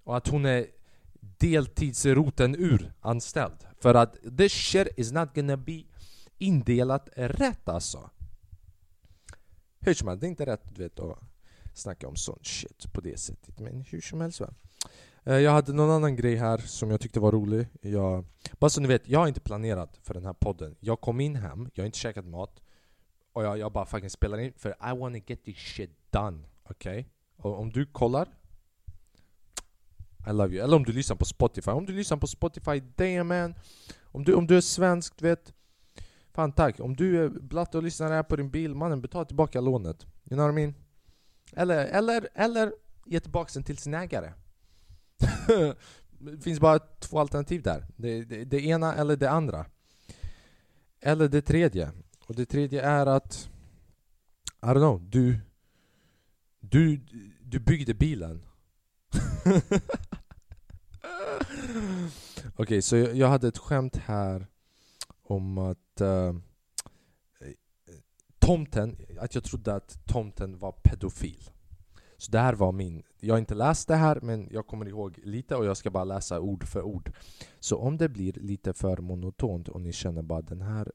Och 0.03 0.17
att 0.17 0.27
hon 0.27 0.45
är 0.45 0.65
deltidsroten 1.37 2.55
ur 2.55 2.93
anställd? 2.99 3.65
För 3.79 3.93
att 3.93 4.17
this 4.37 4.53
shit 4.53 4.87
is 4.97 5.11
not 5.11 5.35
gonna 5.35 5.57
be 5.57 5.83
indelat 6.37 7.09
rätt 7.15 7.69
alltså. 7.69 8.09
Hur 9.79 9.93
som 9.93 10.07
helst, 10.07 10.21
det 10.21 10.27
är 10.27 10.29
inte 10.29 10.45
rätt 10.45 10.75
du 10.75 10.83
vet 10.83 10.99
att 10.99 11.19
snacka 11.73 12.07
om 12.07 12.15
sån 12.15 12.39
shit 12.43 12.93
på 12.93 13.01
det 13.01 13.19
sättet. 13.19 13.59
Men 13.59 13.81
hur 13.81 14.01
som 14.01 14.21
helst 14.21 14.39
va. 14.39 14.53
Eh, 15.23 15.37
jag 15.37 15.51
hade 15.51 15.73
någon 15.73 15.89
annan 15.89 16.15
grej 16.15 16.35
här 16.35 16.57
som 16.57 16.91
jag 16.91 17.01
tyckte 17.01 17.19
var 17.19 17.31
rolig. 17.31 17.67
Jag, 17.81 18.25
bara 18.59 18.69
så 18.69 18.81
ni 18.81 18.87
vet, 18.87 19.07
jag 19.07 19.19
har 19.19 19.27
inte 19.27 19.39
planerat 19.39 19.97
för 20.03 20.13
den 20.13 20.25
här 20.25 20.33
podden. 20.33 20.75
Jag 20.79 21.01
kom 21.01 21.19
in 21.19 21.35
hem, 21.35 21.69
jag 21.73 21.83
har 21.83 21.85
inte 21.85 21.99
käkat 21.99 22.25
mat. 22.25 22.61
Och 23.33 23.43
jag, 23.43 23.57
jag 23.57 23.71
bara 23.71 23.85
fucking 23.85 24.09
spelar 24.09 24.37
in 24.37 24.53
för 24.57 24.69
I 24.69 24.97
wanna 24.99 25.17
get 25.17 25.43
this 25.43 25.57
shit 25.57 26.11
done. 26.11 26.43
Okej? 26.63 26.99
Okay? 26.99 27.05
Och 27.37 27.59
om 27.59 27.69
du 27.69 27.85
kollar 27.85 28.27
i 30.27 30.33
love 30.33 30.55
you. 30.55 30.63
Eller 30.63 30.77
om 30.77 30.83
du 30.83 30.91
lyssnar 30.91 31.15
på 31.15 31.25
Spotify. 31.25 31.71
Om 31.71 31.85
du 31.85 31.93
lyssnar 31.93 32.17
på 32.17 32.27
Spotify, 32.27 32.79
damn 32.95 33.27
man. 33.27 33.55
Om 34.03 34.23
du, 34.23 34.33
om 34.33 34.47
du 34.47 34.57
är 34.57 34.61
svensk, 34.61 35.17
du 35.17 35.27
vet. 35.27 35.53
Fan 36.33 36.51
tack. 36.51 36.79
Om 36.79 36.95
du 36.95 37.23
är 37.23 37.29
blatte 37.29 37.77
och 37.77 37.83
lyssnar 37.83 38.11
här 38.11 38.23
på 38.23 38.35
din 38.35 38.49
bil, 38.49 38.75
mannen 38.75 39.01
betala 39.01 39.25
tillbaka 39.25 39.61
lånet. 39.61 40.03
You 40.03 40.37
know 40.37 40.47
what 40.47 40.51
I 40.51 40.55
mean? 40.55 40.73
Eller, 41.53 41.85
eller, 41.85 42.29
eller 42.33 42.73
ge 43.05 43.19
tillbaka 43.19 43.51
den 43.53 43.63
till 43.63 43.77
sin 43.77 43.93
ägare. 43.93 44.33
det 46.19 46.37
finns 46.43 46.59
bara 46.59 46.79
två 46.79 47.19
alternativ 47.19 47.61
där. 47.61 47.85
Det, 47.95 48.23
det, 48.23 48.45
det, 48.45 48.65
ena 48.65 48.95
eller 48.95 49.15
det 49.15 49.29
andra. 49.29 49.65
Eller 51.01 51.27
det 51.27 51.41
tredje. 51.41 51.91
Och 52.27 52.35
det 52.35 52.45
tredje 52.45 52.81
är 52.81 53.05
att... 53.05 53.49
I 54.61 54.65
don't 54.65 54.73
know, 54.73 55.09
du... 55.09 55.39
Du, 56.59 57.01
du 57.41 57.59
byggde 57.59 57.93
bilen. 57.93 58.41
Okej, 62.37 62.53
okay, 62.57 62.81
så 62.81 62.95
jag, 62.95 63.15
jag, 63.15 63.27
hade 63.27 63.47
ett 63.47 63.57
skämt 63.57 63.95
här 63.95 64.47
om 65.23 65.57
att 65.57 66.01
uh, 66.01 66.33
tomten, 68.39 68.97
att 69.19 69.35
jag 69.35 69.43
trodde 69.43 69.75
att 69.75 70.05
tomten 70.05 70.57
var 70.57 70.71
pedofil. 70.71 71.49
Så 72.17 72.31
det 72.31 72.39
här 72.39 72.53
var 72.53 72.71
min, 72.71 73.03
jag 73.19 73.33
har 73.33 73.39
inte 73.39 73.55
läst 73.55 73.87
det 73.87 73.95
här 73.95 74.19
men 74.21 74.47
jag 74.51 74.67
kommer 74.67 74.87
ihåg 74.87 75.19
lite 75.23 75.55
och 75.55 75.65
jag 75.65 75.77
ska 75.77 75.91
bara 75.91 76.03
läsa 76.03 76.39
ord 76.39 76.63
för 76.63 76.81
ord. 76.81 77.11
Så 77.59 77.77
om 77.77 77.97
det 77.97 78.09
blir 78.09 78.33
lite 78.33 78.73
för 78.73 78.97
monotont 78.97 79.69
och 79.69 79.81
ni 79.81 79.93
känner 79.93 80.21
bara 80.21 80.41
den 80.41 80.61
här 80.61 80.91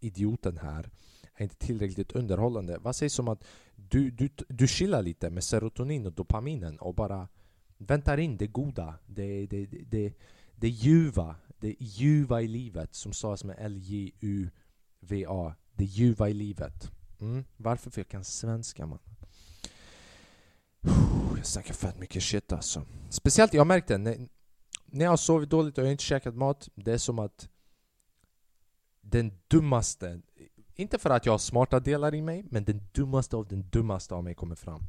idioten 0.00 0.58
här 0.58 0.90
är 1.34 1.42
inte 1.42 1.56
tillräckligt 1.56 2.12
underhållande. 2.12 2.78
Vad 2.78 2.96
sägs 2.96 3.18
om 3.18 3.28
att 3.28 3.44
du, 3.74 4.10
du, 4.10 4.28
du 4.48 4.68
chillar 4.68 5.02
lite 5.02 5.30
med 5.30 5.44
serotonin 5.44 6.06
och 6.06 6.12
dopaminen 6.12 6.78
och 6.78 6.94
bara 6.94 7.28
väntar 7.80 8.18
in 8.18 8.36
det 8.36 8.46
goda, 8.46 8.94
det, 9.06 9.46
det, 9.46 9.66
det, 9.66 9.82
det, 9.88 10.14
det 10.56 10.68
ljuva, 10.68 11.36
det 11.58 11.76
ljuva 11.78 12.42
i 12.42 12.48
livet 12.48 12.94
som 12.94 13.12
stavas 13.12 13.44
med 13.44 13.56
L-J-U-V-A. 13.58 15.54
Det 15.72 15.84
ljuva 15.84 16.28
i 16.28 16.34
livet. 16.34 16.90
Mm. 17.20 17.44
Varför? 17.56 17.90
För 17.90 18.00
jag 18.00 18.08
kan 18.08 18.24
svenska 18.24 18.86
man. 18.86 18.98
Jag 21.36 21.46
snackar 21.46 21.74
fett 21.74 21.98
mycket 21.98 22.22
shit 22.22 22.52
alltså. 22.52 22.82
Speciellt, 23.10 23.54
jag 23.54 23.66
märkte 23.66 23.98
när, 23.98 24.28
när 24.86 25.04
jag 25.04 25.12
har 25.12 25.16
sovit 25.16 25.50
dåligt 25.50 25.78
och 25.78 25.84
jag 25.84 25.92
inte 25.92 26.04
käkat 26.04 26.34
mat, 26.34 26.68
det 26.74 26.92
är 26.92 26.98
som 26.98 27.18
att 27.18 27.48
den 29.00 29.32
dummaste, 29.48 30.20
inte 30.74 30.98
för 30.98 31.10
att 31.10 31.26
jag 31.26 31.32
har 31.32 31.38
smarta 31.38 31.80
delar 31.80 32.14
i 32.14 32.22
mig, 32.22 32.44
men 32.50 32.64
den 32.64 32.82
dummaste 32.92 33.36
av 33.36 33.48
den 33.48 33.68
dummaste 33.70 34.14
av 34.14 34.24
mig 34.24 34.34
kommer 34.34 34.54
fram. 34.54 34.82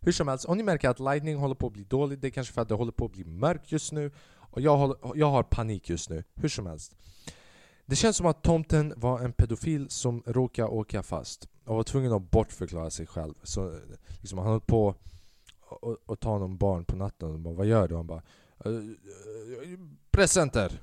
Hur 0.00 0.12
som 0.12 0.28
helst, 0.28 0.44
om 0.44 0.56
ni 0.56 0.62
märker 0.62 0.88
att 0.88 1.00
lightning 1.00 1.36
håller 1.36 1.54
på 1.54 1.66
att 1.66 1.72
bli 1.72 1.84
dålig, 1.84 2.18
det 2.18 2.28
är 2.28 2.30
kanske 2.30 2.54
för 2.54 2.62
att 2.62 2.68
det 2.68 2.74
håller 2.74 2.92
på 2.92 3.04
att 3.04 3.12
bli 3.12 3.24
mörkt 3.24 3.72
just 3.72 3.92
nu 3.92 4.10
och 4.50 4.60
jag, 4.60 4.76
håller, 4.76 4.96
jag 5.14 5.30
har 5.30 5.42
panik 5.42 5.90
just 5.90 6.10
nu. 6.10 6.24
Hur 6.34 6.48
som 6.48 6.66
helst. 6.66 6.96
Det 7.86 7.96
känns 7.96 8.16
som 8.16 8.26
att 8.26 8.42
tomten 8.42 8.94
var 8.96 9.20
en 9.20 9.32
pedofil 9.32 9.90
som 9.90 10.22
råkade 10.26 10.68
åka 10.68 11.02
fast 11.02 11.48
och 11.64 11.76
var 11.76 11.82
tvungen 11.82 12.12
att 12.12 12.30
bortförklara 12.30 12.90
sig 12.90 13.06
själv. 13.06 13.34
Så, 13.42 13.78
liksom, 14.20 14.38
han 14.38 14.48
höll 14.48 14.60
på 14.60 14.94
att 16.06 16.20
ta 16.20 16.38
någon 16.38 16.56
barn 16.56 16.84
på 16.84 16.96
natten 16.96 17.28
och 17.28 17.38
bara, 17.38 17.54
vad 17.54 17.66
gör 17.66 17.88
du? 17.88 17.96
Han 17.96 18.06
bara 18.06 18.22
eh, 18.64 18.70
Presenter! 20.10 20.80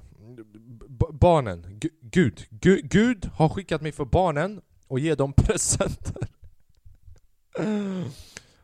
B 0.87 1.05
barnen! 1.11 1.79
G 1.79 1.89
Gud. 2.01 2.47
G 2.49 2.81
Gud 2.83 3.29
har 3.33 3.49
skickat 3.49 3.81
mig 3.81 3.91
för 3.91 4.05
barnen 4.05 4.61
och 4.87 4.99
ger 4.99 5.15
dem 5.15 5.33
presenter. 5.37 6.27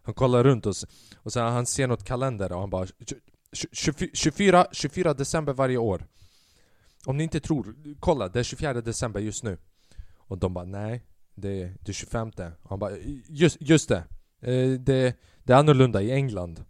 Han 0.03 0.13
kollar 0.13 0.43
runt 0.43 0.65
och, 0.65 0.75
och 1.15 1.34
sen 1.34 1.43
han 1.43 1.65
ser 1.65 1.88
något 1.88 2.03
kalender 2.03 2.51
och 2.51 2.60
han 2.60 2.70
bara 2.70 2.88
24, 4.13 4.67
24 4.72 5.13
december 5.13 5.53
varje 5.53 5.77
år. 5.77 6.08
Om 7.05 7.17
ni 7.17 7.24
inte 7.24 7.39
tror, 7.39 7.75
kolla 8.00 8.27
det 8.27 8.39
är 8.39 8.43
24 8.43 8.81
december 8.81 9.20
just 9.20 9.43
nu. 9.43 9.58
Och 10.17 10.38
de 10.38 10.53
bara 10.53 10.65
nej, 10.65 11.05
det 11.36 11.62
är 11.62 11.77
det 11.81 11.93
25 11.93 12.31
Han 12.63 12.79
bara 12.79 12.98
just, 13.27 13.58
just 13.60 13.89
det. 13.89 14.03
Eh, 14.41 14.79
det 14.79 15.15
Det 15.43 15.53
är 15.53 15.58
annorlunda 15.58 16.01
i 16.01 16.12
England. 16.12 16.65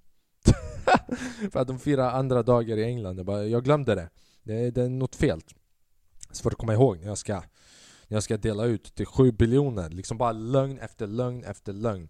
För 1.52 1.60
att 1.60 1.68
de 1.68 1.80
firar 1.80 2.12
andra 2.12 2.44
dagar 2.44 2.78
i 2.78 2.84
England. 2.84 3.20
Jag, 3.20 3.26
bara, 3.26 3.46
jag 3.46 3.64
glömde 3.64 3.96
det. 3.96 4.10
det 4.44 4.72
Det 4.72 4.82
är 4.82 4.90
något 4.90 5.16
fel. 5.16 5.42
Svårt 6.32 6.54
att 6.54 6.60
komma 6.60 6.74
ihåg 6.74 7.00
när 7.00 7.08
jag 7.08 7.18
ska 7.18 7.34
När 8.08 8.16
jag 8.16 8.24
ska 8.24 8.38
dela 8.38 8.66
ut 8.66 8.96
till 8.96 9.06
7 9.06 9.32
biljoner. 9.32 9.90
Liksom 9.90 10.18
bara 10.18 10.32
lögn 10.32 10.80
efter 10.80 11.08
lögn 11.08 11.44
efter 11.44 11.74
lögn 11.74 12.10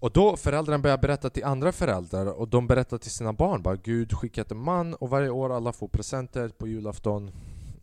och 0.00 0.12
då 0.12 0.36
föräldrarna 0.36 0.78
börjar 0.78 0.98
berätta 0.98 1.30
till 1.30 1.44
andra 1.44 1.72
föräldrar 1.72 2.26
och 2.26 2.48
de 2.48 2.66
berättar 2.66 2.98
till 2.98 3.10
sina 3.10 3.32
barn 3.32 3.62
bara 3.62 3.76
Gud 3.76 4.12
skickat 4.12 4.50
en 4.50 4.58
man 4.58 4.94
och 4.94 5.10
varje 5.10 5.30
år 5.30 5.56
alla 5.56 5.72
får 5.72 5.88
presenter 5.88 6.48
på 6.48 6.68
julafton 6.68 7.30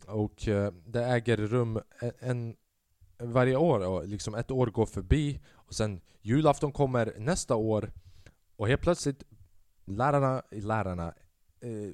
och 0.06 0.48
eh, 0.48 0.72
det 0.86 1.04
äger 1.04 1.36
rum 1.36 1.80
en, 2.18 2.56
en 3.18 3.32
varje 3.32 3.56
år 3.56 3.86
och 3.86 4.08
liksom 4.08 4.34
ett 4.34 4.50
år 4.50 4.66
går 4.66 4.86
förbi 4.86 5.40
och 5.52 5.74
sen 5.74 6.00
julafton 6.20 6.72
kommer 6.72 7.14
nästa 7.18 7.54
år 7.54 7.92
och 8.56 8.68
helt 8.68 8.82
plötsligt 8.82 9.22
lärarna, 9.84 10.42
lärarna 10.50 11.14
eh, 11.60 11.90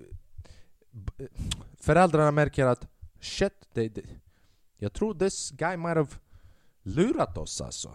föräldrarna 1.81 2.31
märker 2.31 2.67
att 2.67 2.87
shit, 3.21 3.75
they, 3.75 3.91
they, 3.91 4.05
jag 4.77 4.93
tror 4.93 5.15
this 5.15 5.51
guy 5.51 5.77
might 5.77 5.97
have 5.97 6.11
lurat 6.83 7.39
oss 7.39 7.61
alltså 7.61 7.95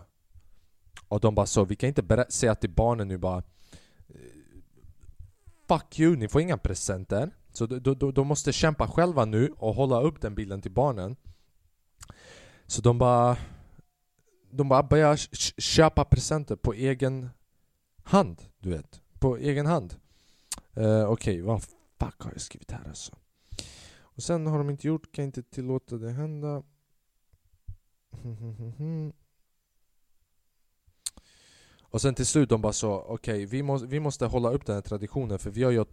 och 1.10 1.20
de 1.20 1.36
bara 1.36 1.46
så, 1.46 1.66
vi 1.66 1.76
kan 1.76 1.88
inte 1.88 2.26
säga 2.30 2.56
till 2.56 2.70
barnen 2.70 3.08
nu 3.08 3.18
bara 3.18 3.44
Fuck 5.68 6.00
you, 6.00 6.16
ni 6.16 6.28
får 6.28 6.42
inga 6.42 6.58
presenter. 6.58 7.36
Så 7.52 7.66
de, 7.66 7.94
de, 7.94 8.14
de 8.14 8.28
måste 8.28 8.54
kämpa 8.54 8.88
själva 8.88 9.26
nu 9.26 9.54
och 9.58 9.74
hålla 9.74 10.02
upp 10.02 10.22
den 10.22 10.36
bilden 10.36 10.62
till 10.62 10.72
barnen. 10.72 11.16
Så 12.68 12.82
de 12.82 12.98
bara 12.98 13.38
De 14.52 14.70
bara 14.70 14.84
börjar 14.84 15.16
köpa 15.62 16.06
presenter 16.06 16.56
på 16.56 16.74
egen 16.74 17.30
hand, 18.04 18.42
du 18.60 18.70
vet. 18.70 19.02
På 19.20 19.38
egen 19.38 19.66
hand. 19.66 19.96
Uh, 20.78 21.04
Okej, 21.04 21.08
okay, 21.08 21.42
vad 21.42 21.64
fuck 22.00 22.22
har 22.22 22.32
jag 22.32 22.42
skrivit 22.42 22.72
här 22.72 22.88
alltså? 22.88 23.16
Och 24.20 24.24
sen 24.24 24.48
har 24.48 24.58
de 24.58 24.70
inte 24.70 24.88
gjort, 24.88 25.12
kan 25.12 25.26
inte 25.26 25.44
tillåta 25.44 25.98
det 25.98 26.12
hända. 26.12 26.64
Mm, 28.24 28.38
mm, 28.38 28.74
mm, 28.80 29.14
och 31.92 32.02
sen 32.02 32.16
till 32.16 32.26
slut 32.26 32.50
de 32.50 32.62
bara 32.62 32.74
så, 32.74 32.94
okej 32.94 33.14
okay, 33.14 33.46
vi, 33.46 33.64
må, 33.64 33.78
vi 33.78 34.00
måste 34.00 34.26
hålla 34.26 34.50
upp 34.50 34.66
den 34.66 34.76
här 34.76 34.82
traditionen 34.82 35.40
för 35.40 35.50
vi 35.50 35.64
har 35.64 35.72
ju 35.72 35.86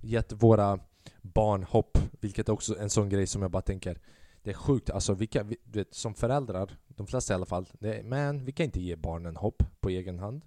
gett 0.00 0.32
våra 0.32 0.78
barn 1.22 1.62
hopp 1.62 1.98
Vilket 2.20 2.48
är 2.48 2.52
också 2.52 2.78
en 2.78 2.90
sån 2.90 3.08
grej 3.08 3.26
som 3.26 3.42
jag 3.42 3.50
bara 3.50 3.62
tänker 3.62 3.98
Det 4.42 4.50
är 4.50 4.54
sjukt, 4.54 4.90
alltså 4.90 5.14
vi 5.14 5.26
kan, 5.26 5.48
vi, 5.48 5.56
vet, 5.64 5.94
som 5.94 6.14
föräldrar, 6.14 6.78
de 6.88 7.06
flesta 7.06 7.32
i 7.32 7.36
alla 7.36 7.46
fall 7.46 7.68
det, 7.72 8.02
Men 8.04 8.44
vi 8.44 8.52
kan 8.52 8.64
inte 8.64 8.80
ge 8.80 8.96
barnen 8.96 9.36
hopp 9.36 9.62
på 9.80 9.88
egen 9.88 10.18
hand. 10.18 10.42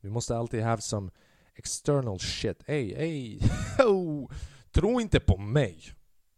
Vi 0.00 0.10
måste 0.10 0.36
alltid 0.36 0.64
ha 0.64 0.78
some 0.78 1.10
external 1.54 2.18
shit. 2.18 2.62
Ey, 2.66 2.92
ey, 2.92 3.40
oh, 3.86 4.30
tro 4.70 5.00
inte 5.00 5.20
på 5.20 5.36
mig! 5.36 5.82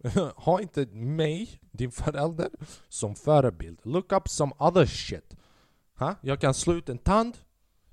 ha 0.37 0.61
inte 0.61 0.87
mig, 0.87 1.61
din 1.71 1.91
förälder, 1.91 2.51
som 2.89 3.15
förebild. 3.15 3.81
Look 3.83 4.13
up 4.13 4.29
some 4.29 4.53
other 4.59 4.87
shit. 4.87 5.37
Ha? 5.95 6.15
Jag 6.21 6.41
kan 6.41 6.55
slå 6.55 6.75
ut 6.75 6.89
en 6.89 6.99
tand 6.99 7.37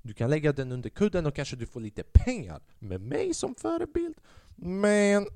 du 0.02 0.14
kan 0.14 0.30
lägga 0.30 0.52
den 0.52 0.72
under 0.72 0.90
kudden 0.90 1.26
och 1.26 1.34
kanske 1.34 1.56
du 1.56 1.66
får 1.66 1.80
lite 1.80 2.02
pengar. 2.02 2.62
Med 2.78 3.00
mig 3.00 3.34
som 3.34 3.54
förebild? 3.54 4.14
Men... 4.56 5.26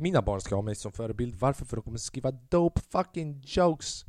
Mina 0.00 0.22
barn 0.22 0.40
ska 0.40 0.54
ha 0.54 0.62
mig 0.62 0.74
som 0.74 0.92
förebild. 0.92 1.34
Varför? 1.34 1.64
För 1.64 1.76
de 1.76 1.82
kommer 1.82 1.98
skriva 1.98 2.30
dope 2.30 2.80
fucking 2.80 3.42
jokes. 3.46 4.04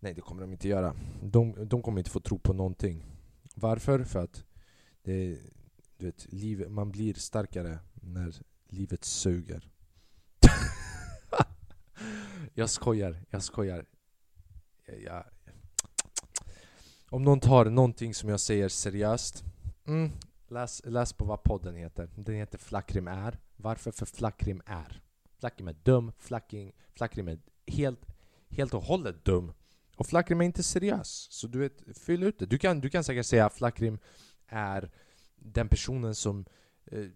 Nej, 0.00 0.14
det 0.14 0.20
kommer 0.20 0.42
de 0.42 0.52
inte 0.52 0.68
göra. 0.68 0.94
De, 1.22 1.68
de 1.68 1.82
kommer 1.82 1.98
inte 1.98 2.10
få 2.10 2.20
tro 2.20 2.38
på 2.38 2.52
någonting. 2.52 3.04
Varför? 3.54 4.04
För 4.04 4.18
att 4.18 4.44
det, 5.02 5.38
du 5.96 6.06
vet, 6.06 6.32
liv, 6.32 6.70
man 6.70 6.90
blir 6.90 7.14
starkare 7.14 7.78
när 7.94 8.34
livet 8.68 9.04
suger. 9.04 9.68
jag 12.54 12.70
skojar, 12.70 13.24
jag 13.30 13.42
skojar. 13.42 13.86
Jag, 15.04 15.24
om 17.10 17.22
någon 17.22 17.40
tar 17.40 17.64
någonting 17.64 18.14
som 18.14 18.28
jag 18.28 18.40
säger 18.40 18.68
seriöst 18.68 19.44
mm, 19.86 20.10
läs, 20.48 20.82
läs 20.84 21.12
på 21.12 21.24
vad 21.24 21.42
podden 21.42 21.74
heter. 21.74 22.08
Den 22.16 22.34
heter 22.34 22.58
Flackrim 22.58 23.08
är. 23.08 23.38
Varför? 23.56 23.90
För 23.90 24.06
Flackrim 24.06 24.62
är. 24.66 25.02
Flackrim 25.38 25.68
är 25.68 25.76
dum, 25.82 26.12
Flacking, 26.18 26.72
Flackrim 26.94 27.28
är 27.28 27.38
helt, 27.66 28.06
helt 28.48 28.74
och 28.74 28.82
hållet 28.82 29.24
dum. 29.24 29.52
Och 29.96 30.06
Flackrim 30.06 30.40
är 30.40 30.44
inte 30.44 30.62
seriös. 30.62 31.28
Så 31.30 31.46
du 31.46 31.58
vet, 31.58 31.98
fyll 31.98 32.22
ut 32.22 32.38
det. 32.38 32.46
Du 32.46 32.58
kan, 32.58 32.80
du 32.80 32.90
kan 32.90 33.04
säkert 33.04 33.26
säga 33.26 33.46
att 33.46 33.54
Flackrim 33.54 33.98
är 34.46 34.90
den 35.36 35.68
personen 35.68 36.14
som 36.14 36.44
eh, 36.86 37.06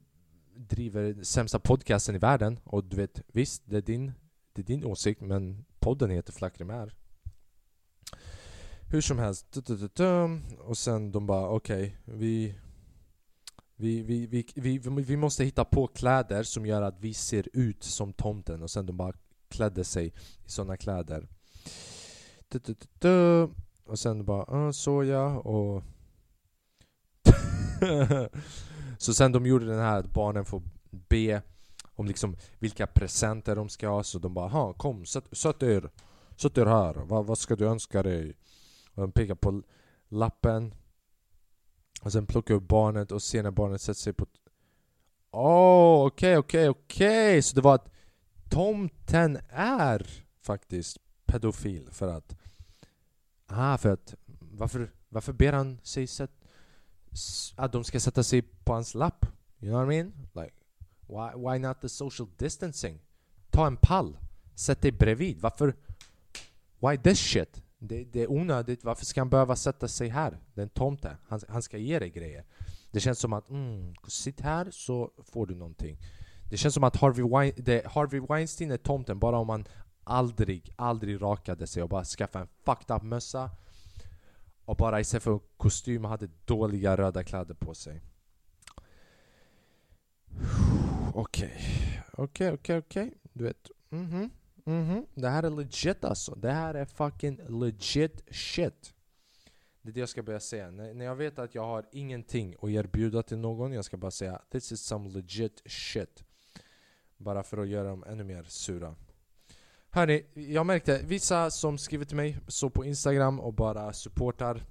driver 0.56 1.22
sämsta 1.22 1.58
podcasten 1.58 2.14
i 2.14 2.18
världen. 2.18 2.60
Och 2.64 2.84
du 2.84 2.96
vet, 2.96 3.22
visst, 3.26 3.62
det 3.66 3.76
är 3.76 3.82
din, 3.82 4.12
det 4.52 4.62
är 4.62 4.66
din 4.66 4.84
åsikt, 4.84 5.20
men 5.20 5.64
podden 5.78 6.10
heter 6.10 6.32
Flackrim 6.32 6.70
är. 6.70 6.94
Hur 8.90 9.00
som 9.00 9.18
helst, 9.18 9.56
och 10.58 10.78
sen 10.78 11.12
de 11.12 11.26
bara 11.26 11.48
okej, 11.48 11.96
okay, 12.06 12.16
vi, 12.18 12.54
vi, 13.76 14.02
vi, 14.02 14.26
vi, 14.26 14.78
vi, 14.78 15.02
vi 15.02 15.16
måste 15.16 15.44
hitta 15.44 15.64
på 15.64 15.86
kläder 15.86 16.42
som 16.42 16.66
gör 16.66 16.82
att 16.82 17.00
vi 17.00 17.14
ser 17.14 17.48
ut 17.52 17.82
som 17.82 18.12
tomten 18.12 18.62
och 18.62 18.70
sen 18.70 18.86
de 18.86 18.96
bara 18.96 19.12
klädde 19.48 19.84
sig 19.84 20.06
i 20.44 20.50
sådana 20.50 20.76
kläder. 20.76 21.28
Och 23.86 23.98
sen 23.98 24.24
bara, 24.24 24.42
ah, 24.42 24.72
såja. 24.72 25.24
och... 25.26 25.82
så 28.98 29.14
sen 29.14 29.32
de 29.32 29.46
gjorde 29.46 29.66
den 29.66 29.80
här 29.80 29.98
att 29.98 30.12
barnen 30.12 30.44
får 30.44 30.62
be 30.90 31.42
om 31.94 32.06
liksom 32.06 32.36
vilka 32.58 32.86
presenter 32.86 33.56
de 33.56 33.68
ska 33.68 33.88
ha, 33.88 34.02
så 34.02 34.18
de 34.18 34.34
bara, 34.34 34.48
ha 34.48 34.72
kom, 34.72 35.06
sätt, 35.06 35.24
sätt 35.32 35.62
er 35.62 35.90
Sätt 36.36 36.58
er 36.58 36.66
här, 36.66 36.94
Va, 36.94 37.22
vad 37.22 37.38
ska 37.38 37.56
du 37.56 37.66
önska 37.66 38.02
dig? 38.02 38.36
Och 38.94 39.02
de 39.02 39.12
pekar 39.12 39.34
på 39.34 39.62
lappen 40.08 40.74
och 42.02 42.12
sen 42.12 42.26
plockar 42.26 42.54
upp 42.54 42.68
barnet 42.68 43.12
och 43.12 43.22
ser 43.22 43.42
när 43.42 43.50
barnet 43.50 43.80
sätter 43.80 44.00
sig 44.00 44.12
på... 44.12 44.26
Åh, 45.30 46.06
okej, 46.06 46.38
okej, 46.38 46.68
okej! 46.68 47.42
Så 47.42 47.54
det 47.54 47.60
var 47.60 47.74
att 47.74 47.90
tomten 48.50 49.38
är 49.48 50.24
faktiskt 50.40 50.98
pedofil 51.26 51.88
för 51.90 52.08
att... 52.08 52.36
Ah, 53.46 53.78
för 53.78 53.92
att... 53.92 54.14
Varför, 54.40 54.92
varför 55.08 55.32
ber 55.32 55.52
han 55.52 55.80
sig 55.82 56.06
sätt, 56.06 56.30
att 57.56 57.72
de 57.72 57.84
ska 57.84 58.00
sätta 58.00 58.22
sig 58.22 58.42
på 58.42 58.72
hans 58.72 58.94
lapp? 58.94 59.26
You 59.60 59.70
know 59.70 59.84
what 59.84 59.94
I 59.94 59.96
mean? 59.96 60.12
Like, 60.34 60.54
why, 61.06 61.50
why 61.50 61.58
not 61.58 61.80
the 61.80 61.88
social 61.88 62.28
distancing? 62.36 63.00
Ta 63.50 63.66
en 63.66 63.76
pall, 63.76 64.18
sätt 64.54 64.80
dig 64.80 64.92
bredvid. 64.92 65.40
Varför... 65.40 65.74
Why 66.78 66.98
this 66.98 67.18
shit? 67.18 67.63
Det, 67.86 68.04
det, 68.04 68.22
är 68.22 68.30
onödigt, 68.30 68.84
varför 68.84 69.04
ska 69.04 69.20
han 69.20 69.30
behöva 69.30 69.56
sätta 69.56 69.88
sig 69.88 70.08
här? 70.08 70.38
Det 70.54 70.60
är 70.60 70.62
en 70.62 70.68
tomte, 70.68 71.16
han, 71.28 71.40
han 71.48 71.62
ska 71.62 71.78
ge 71.78 71.98
dig 71.98 72.10
grejer. 72.10 72.44
Det 72.90 73.00
känns 73.00 73.18
som 73.18 73.32
att, 73.32 73.50
mm, 73.50 73.94
sitt 74.08 74.40
här 74.40 74.68
så 74.70 75.10
får 75.32 75.46
du 75.46 75.54
någonting. 75.54 75.98
Det 76.50 76.56
känns 76.56 76.74
som 76.74 76.84
att 76.84 76.96
Harvey, 76.96 77.28
Wein, 77.28 77.52
det, 77.56 77.86
Harvey 77.86 78.20
Weinstein 78.20 78.70
är 78.70 78.76
tomten 78.76 79.18
bara 79.18 79.38
om 79.38 79.46
man 79.46 79.64
aldrig, 80.04 80.74
aldrig 80.76 81.22
rakade 81.22 81.66
sig 81.66 81.82
och 81.82 81.88
bara 81.88 82.04
skaffade 82.04 82.42
en 82.42 82.48
fucked 82.64 82.96
up 82.96 83.02
mössa 83.02 83.50
och 84.64 84.76
bara 84.76 85.00
istället 85.00 85.22
för 85.22 85.40
kostym 85.56 86.04
hade 86.04 86.28
dåliga 86.44 86.96
röda 86.96 87.24
kläder 87.24 87.54
på 87.54 87.74
sig. 87.74 88.02
Okej, 91.14 91.60
okej, 92.12 92.52
okej, 92.52 92.78
okej. 92.78 93.14
Du 93.32 93.44
vet. 93.44 93.70
Mm 93.90 94.04
Mhm, 94.04 94.30
mm 94.66 95.06
det 95.14 95.28
här 95.28 95.42
är 95.42 95.50
legit 95.50 96.04
alltså. 96.04 96.34
Det 96.34 96.52
här 96.52 96.74
är 96.74 96.84
fucking 96.84 97.40
legit 97.48 98.24
shit. 98.30 98.94
Det 99.82 99.90
är 99.90 99.92
det 99.92 100.00
jag 100.00 100.08
ska 100.08 100.22
börja 100.22 100.40
säga. 100.40 100.70
När, 100.70 100.94
när 100.94 101.04
jag 101.04 101.16
vet 101.16 101.38
att 101.38 101.54
jag 101.54 101.66
har 101.66 101.86
ingenting 101.92 102.54
att 102.62 102.70
erbjuda 102.70 103.22
till 103.22 103.38
någon, 103.38 103.72
jag 103.72 103.84
ska 103.84 103.96
bara 103.96 104.10
säga 104.10 104.42
This 104.50 104.72
is 104.72 104.80
some 104.80 105.08
legit 105.08 105.62
shit. 105.66 106.24
Bara 107.16 107.42
för 107.42 107.58
att 107.58 107.68
göra 107.68 107.88
dem 107.88 108.04
ännu 108.06 108.24
mer 108.24 108.42
sura. 108.42 108.94
Hörni, 109.90 110.24
jag 110.34 110.66
märkte 110.66 111.00
vissa 111.04 111.50
som 111.50 111.78
skriver 111.78 112.04
till 112.04 112.16
mig 112.16 112.38
så 112.48 112.70
på 112.70 112.84
Instagram 112.84 113.40
och 113.40 113.54
bara 113.54 113.92
supportar 113.92 114.62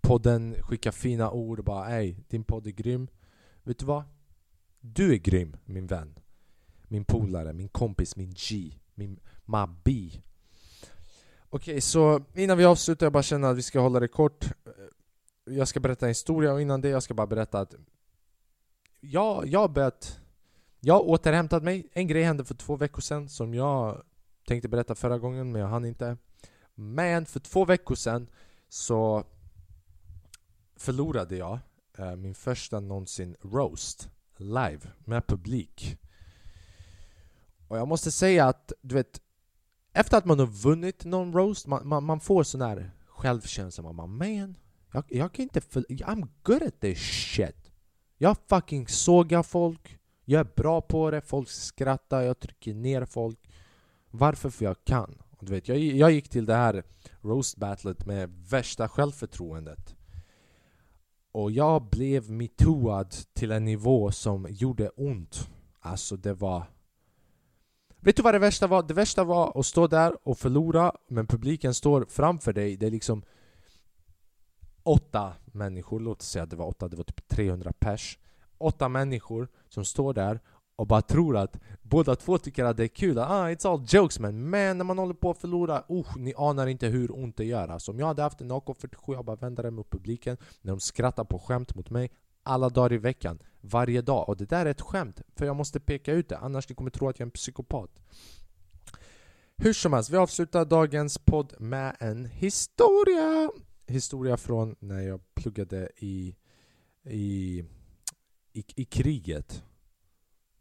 podden, 0.00 0.54
skickar 0.62 0.92
fina 0.92 1.30
ord 1.30 1.58
och 1.58 1.64
bara 1.64 2.00
Ey, 2.00 2.16
din 2.28 2.44
podd 2.44 2.66
är 2.66 2.70
grym. 2.70 3.08
Vet 3.62 3.78
du 3.78 3.86
vad? 3.86 4.02
Du 4.80 5.12
är 5.12 5.16
grym, 5.16 5.56
min 5.64 5.86
vän. 5.86 6.18
Min 6.88 7.04
polare, 7.04 7.52
min 7.52 7.68
kompis, 7.68 8.16
min 8.16 8.34
G 8.34 8.72
min 8.96 9.20
mabbi. 9.44 10.22
Okej, 11.48 11.72
okay, 11.72 11.80
så 11.80 12.22
innan 12.34 12.58
vi 12.58 12.64
avslutar, 12.64 13.06
jag 13.06 13.12
bara 13.12 13.22
känner 13.22 13.50
att 13.50 13.56
vi 13.56 13.62
ska 13.62 13.80
hålla 13.80 14.00
det 14.00 14.08
kort. 14.08 14.44
Jag 15.44 15.68
ska 15.68 15.80
berätta 15.80 16.06
en 16.06 16.10
historia 16.10 16.52
och 16.52 16.60
innan 16.60 16.80
det 16.80 16.88
jag 16.88 17.02
ska 17.02 17.14
bara 17.14 17.26
berätta 17.26 17.60
att 17.60 17.74
jag, 19.00 19.46
jag 19.46 19.72
börjat... 19.72 20.20
Jag 20.80 20.94
har 20.94 21.08
återhämtat 21.08 21.62
mig. 21.62 21.88
En 21.92 22.06
grej 22.06 22.22
hände 22.22 22.44
för 22.44 22.54
två 22.54 22.76
veckor 22.76 23.00
sedan 23.00 23.28
som 23.28 23.54
jag 23.54 24.02
tänkte 24.46 24.68
berätta 24.68 24.94
förra 24.94 25.18
gången 25.18 25.52
men 25.52 25.60
jag 25.60 25.68
hann 25.68 25.84
inte. 25.84 26.16
Men 26.74 27.26
för 27.26 27.40
två 27.40 27.64
veckor 27.64 27.94
sedan 27.94 28.26
så 28.68 29.24
förlorade 30.76 31.36
jag 31.36 31.58
eh, 31.98 32.16
min 32.16 32.34
första 32.34 32.80
någonsin 32.80 33.36
roast 33.42 34.10
live 34.36 34.80
med 34.98 35.26
publik. 35.26 35.98
Och 37.68 37.78
jag 37.78 37.88
måste 37.88 38.10
säga 38.10 38.46
att, 38.46 38.72
du 38.82 38.94
vet 38.94 39.20
Efter 39.92 40.18
att 40.18 40.24
man 40.24 40.38
har 40.38 40.46
vunnit 40.46 41.04
någon 41.04 41.32
roast, 41.32 41.66
man, 41.66 41.88
man, 41.88 42.04
man 42.04 42.20
får 42.20 42.42
sån 42.42 42.60
här 42.60 42.90
självkänsla 43.06 43.82
Man 43.82 43.96
bara 43.96 44.06
man, 44.06 44.56
jag, 44.92 45.04
jag 45.08 45.32
kan 45.32 45.42
inte 45.42 45.60
för, 45.60 45.80
I'm 45.80 46.28
good 46.42 46.62
at 46.62 46.80
this 46.80 46.98
shit. 46.98 47.72
Jag 48.18 48.36
fucking 48.48 48.88
sågar 48.88 49.42
folk 49.42 49.98
Jag 50.24 50.40
är 50.40 50.50
bra 50.56 50.80
på 50.80 51.10
det, 51.10 51.20
folk 51.20 51.48
skrattar, 51.48 52.22
jag 52.22 52.40
trycker 52.40 52.74
ner 52.74 53.04
folk. 53.04 53.38
Varför? 54.10 54.50
För 54.50 54.64
jag 54.64 54.84
kan. 54.84 55.18
Du 55.40 55.52
vet, 55.52 55.68
jag, 55.68 55.78
jag 55.78 56.10
gick 56.10 56.28
till 56.28 56.46
det 56.46 56.54
här 56.54 56.84
roast 57.20 57.56
battlet 57.56 58.06
med 58.06 58.30
värsta 58.30 58.88
självförtroendet. 58.88 59.96
Och 61.32 61.50
jag 61.50 61.82
blev 61.82 62.30
metooad 62.30 63.14
till 63.32 63.50
en 63.50 63.64
nivå 63.64 64.12
som 64.12 64.46
gjorde 64.50 64.88
ont. 64.88 65.50
Alltså 65.80 66.16
det 66.16 66.34
var 66.34 66.64
Vet 68.06 68.16
du 68.16 68.22
vad 68.22 68.34
det 68.34 68.38
värsta 68.38 68.66
var? 68.66 68.82
Det 68.82 68.94
värsta 68.94 69.24
var 69.24 69.60
att 69.60 69.66
stå 69.66 69.86
där 69.86 70.28
och 70.28 70.38
förlora 70.38 70.92
men 71.08 71.26
publiken 71.26 71.74
står 71.74 72.06
framför 72.08 72.52
dig, 72.52 72.76
det 72.76 72.86
är 72.86 72.90
liksom 72.90 73.22
åtta 74.82 75.32
människor, 75.46 76.00
låt 76.00 76.20
oss 76.20 76.28
säga 76.28 76.42
att 76.42 76.50
det 76.50 76.56
var 76.56 76.66
åtta, 76.66 76.88
det 76.88 76.96
var 76.96 77.04
typ 77.04 77.28
300 77.28 77.72
pers. 77.78 78.18
Åtta 78.58 78.88
människor 78.88 79.48
som 79.68 79.84
står 79.84 80.14
där 80.14 80.40
och 80.76 80.86
bara 80.86 81.02
tror 81.02 81.36
att 81.36 81.56
båda 81.82 82.16
två 82.16 82.38
tycker 82.38 82.64
att 82.64 82.76
det 82.76 82.84
är 82.84 82.88
kul, 82.88 83.18
ah 83.18 83.48
it's 83.48 83.68
all 83.72 83.84
jokes 83.88 84.18
man. 84.18 84.50
Men 84.50 84.78
när 84.78 84.84
man 84.84 84.98
håller 84.98 85.14
på 85.14 85.30
att 85.30 85.38
förlora, 85.38 85.84
usch, 85.90 86.16
ni 86.16 86.34
anar 86.36 86.66
inte 86.66 86.86
hur 86.86 87.18
ont 87.18 87.36
det 87.36 87.44
gör. 87.44 87.68
Alltså 87.68 87.92
Om 87.92 87.98
jag 87.98 88.06
hade 88.06 88.22
haft 88.22 88.40
en 88.40 88.52
AK47, 88.52 89.12
jag 89.12 89.24
bara 89.24 89.36
vänder 89.36 89.62
den 89.62 89.74
mot 89.74 89.90
publiken. 89.90 90.36
När 90.60 90.72
de 90.72 90.80
skrattar 90.80 91.24
på 91.24 91.38
skämt 91.38 91.74
mot 91.74 91.90
mig 91.90 92.10
alla 92.46 92.68
dagar 92.68 92.92
i 92.92 92.98
veckan, 92.98 93.38
varje 93.60 94.02
dag. 94.02 94.28
Och 94.28 94.36
det 94.36 94.48
där 94.48 94.66
är 94.66 94.70
ett 94.70 94.80
skämt, 94.80 95.20
för 95.36 95.46
jag 95.46 95.56
måste 95.56 95.80
peka 95.80 96.12
ut 96.12 96.28
det, 96.28 96.38
annars 96.38 96.68
ni 96.68 96.74
kommer 96.74 96.90
tro 96.90 97.08
att 97.08 97.18
jag 97.18 97.24
är 97.24 97.28
en 97.28 97.30
psykopat. 97.30 97.90
Hur 99.56 99.72
som 99.72 99.92
helst, 99.92 100.10
vi 100.10 100.16
avslutar 100.16 100.64
dagens 100.64 101.18
podd 101.18 101.54
med 101.58 101.96
en 102.00 102.24
historia! 102.24 103.50
Historia 103.86 104.36
från 104.36 104.76
när 104.78 105.00
jag 105.00 105.34
pluggade 105.34 105.90
i, 105.96 106.36
i, 107.04 107.64
i, 108.52 108.64
i 108.76 108.84
kriget. 108.84 109.62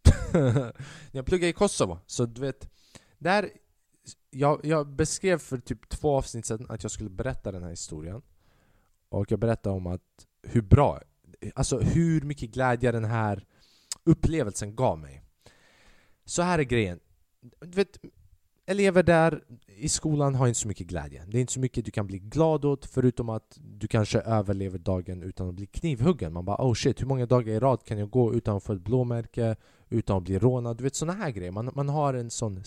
när 0.33 0.73
jag 1.11 1.25
pluggade 1.25 1.49
i 1.49 1.53
Kosovo, 1.53 1.99
så 2.05 2.25
du 2.25 2.41
vet, 2.41 2.69
där 3.17 3.49
jag, 4.29 4.65
jag 4.65 4.87
beskrev 4.87 5.37
för 5.37 5.57
typ 5.57 5.89
två 5.89 6.17
avsnitt 6.17 6.45
sedan 6.45 6.65
att 6.69 6.83
jag 6.83 6.91
skulle 6.91 7.09
berätta 7.09 7.51
den 7.51 7.63
här 7.63 7.69
historien. 7.69 8.21
Och 9.09 9.31
jag 9.31 9.39
berättade 9.39 9.75
om 9.75 9.87
att 9.87 10.27
hur 10.43 10.61
bra 10.61 11.01
alltså 11.55 11.79
hur 11.79 12.21
mycket 12.21 12.51
glädje 12.51 12.91
den 12.91 13.05
här 13.05 13.45
upplevelsen 14.03 14.75
gav 14.75 14.99
mig. 14.99 15.21
Så 16.25 16.41
här 16.41 16.59
är 16.59 16.63
grejen. 16.63 16.99
Du 17.61 17.75
vet, 17.75 17.97
elever 18.65 19.03
där 19.03 19.43
i 19.67 19.89
skolan 19.89 20.35
har 20.35 20.47
inte 20.47 20.59
så 20.59 20.67
mycket 20.67 20.87
glädje. 20.87 21.25
Det 21.27 21.37
är 21.37 21.41
inte 21.41 21.53
så 21.53 21.59
mycket 21.59 21.85
du 21.85 21.91
kan 21.91 22.07
bli 22.07 22.19
glad 22.19 22.65
åt 22.65 22.85
förutom 22.85 23.29
att 23.29 23.57
du 23.61 23.87
kanske 23.87 24.19
överlever 24.19 24.77
dagen 24.77 25.23
utan 25.23 25.49
att 25.49 25.55
bli 25.55 25.65
knivhuggen. 25.65 26.33
Man 26.33 26.45
bara 26.45 26.67
oh 26.67 26.73
shit, 26.73 27.01
hur 27.01 27.07
många 27.07 27.25
dagar 27.25 27.53
i 27.53 27.59
rad 27.59 27.83
kan 27.83 27.97
jag 27.97 28.09
gå 28.09 28.33
utan 28.33 28.57
att 28.57 28.63
få 28.63 28.73
ett 28.73 28.81
blåmärke, 28.81 29.55
utan 29.89 30.17
att 30.17 30.23
bli 30.23 30.39
rånad? 30.39 30.77
Du 30.77 30.83
vet 30.83 30.95
sådana 30.95 31.19
här 31.19 31.31
grejer. 31.31 31.51
Man, 31.51 31.71
man 31.75 31.89
har 31.89 32.13
en 32.13 32.29
sån 32.29 32.63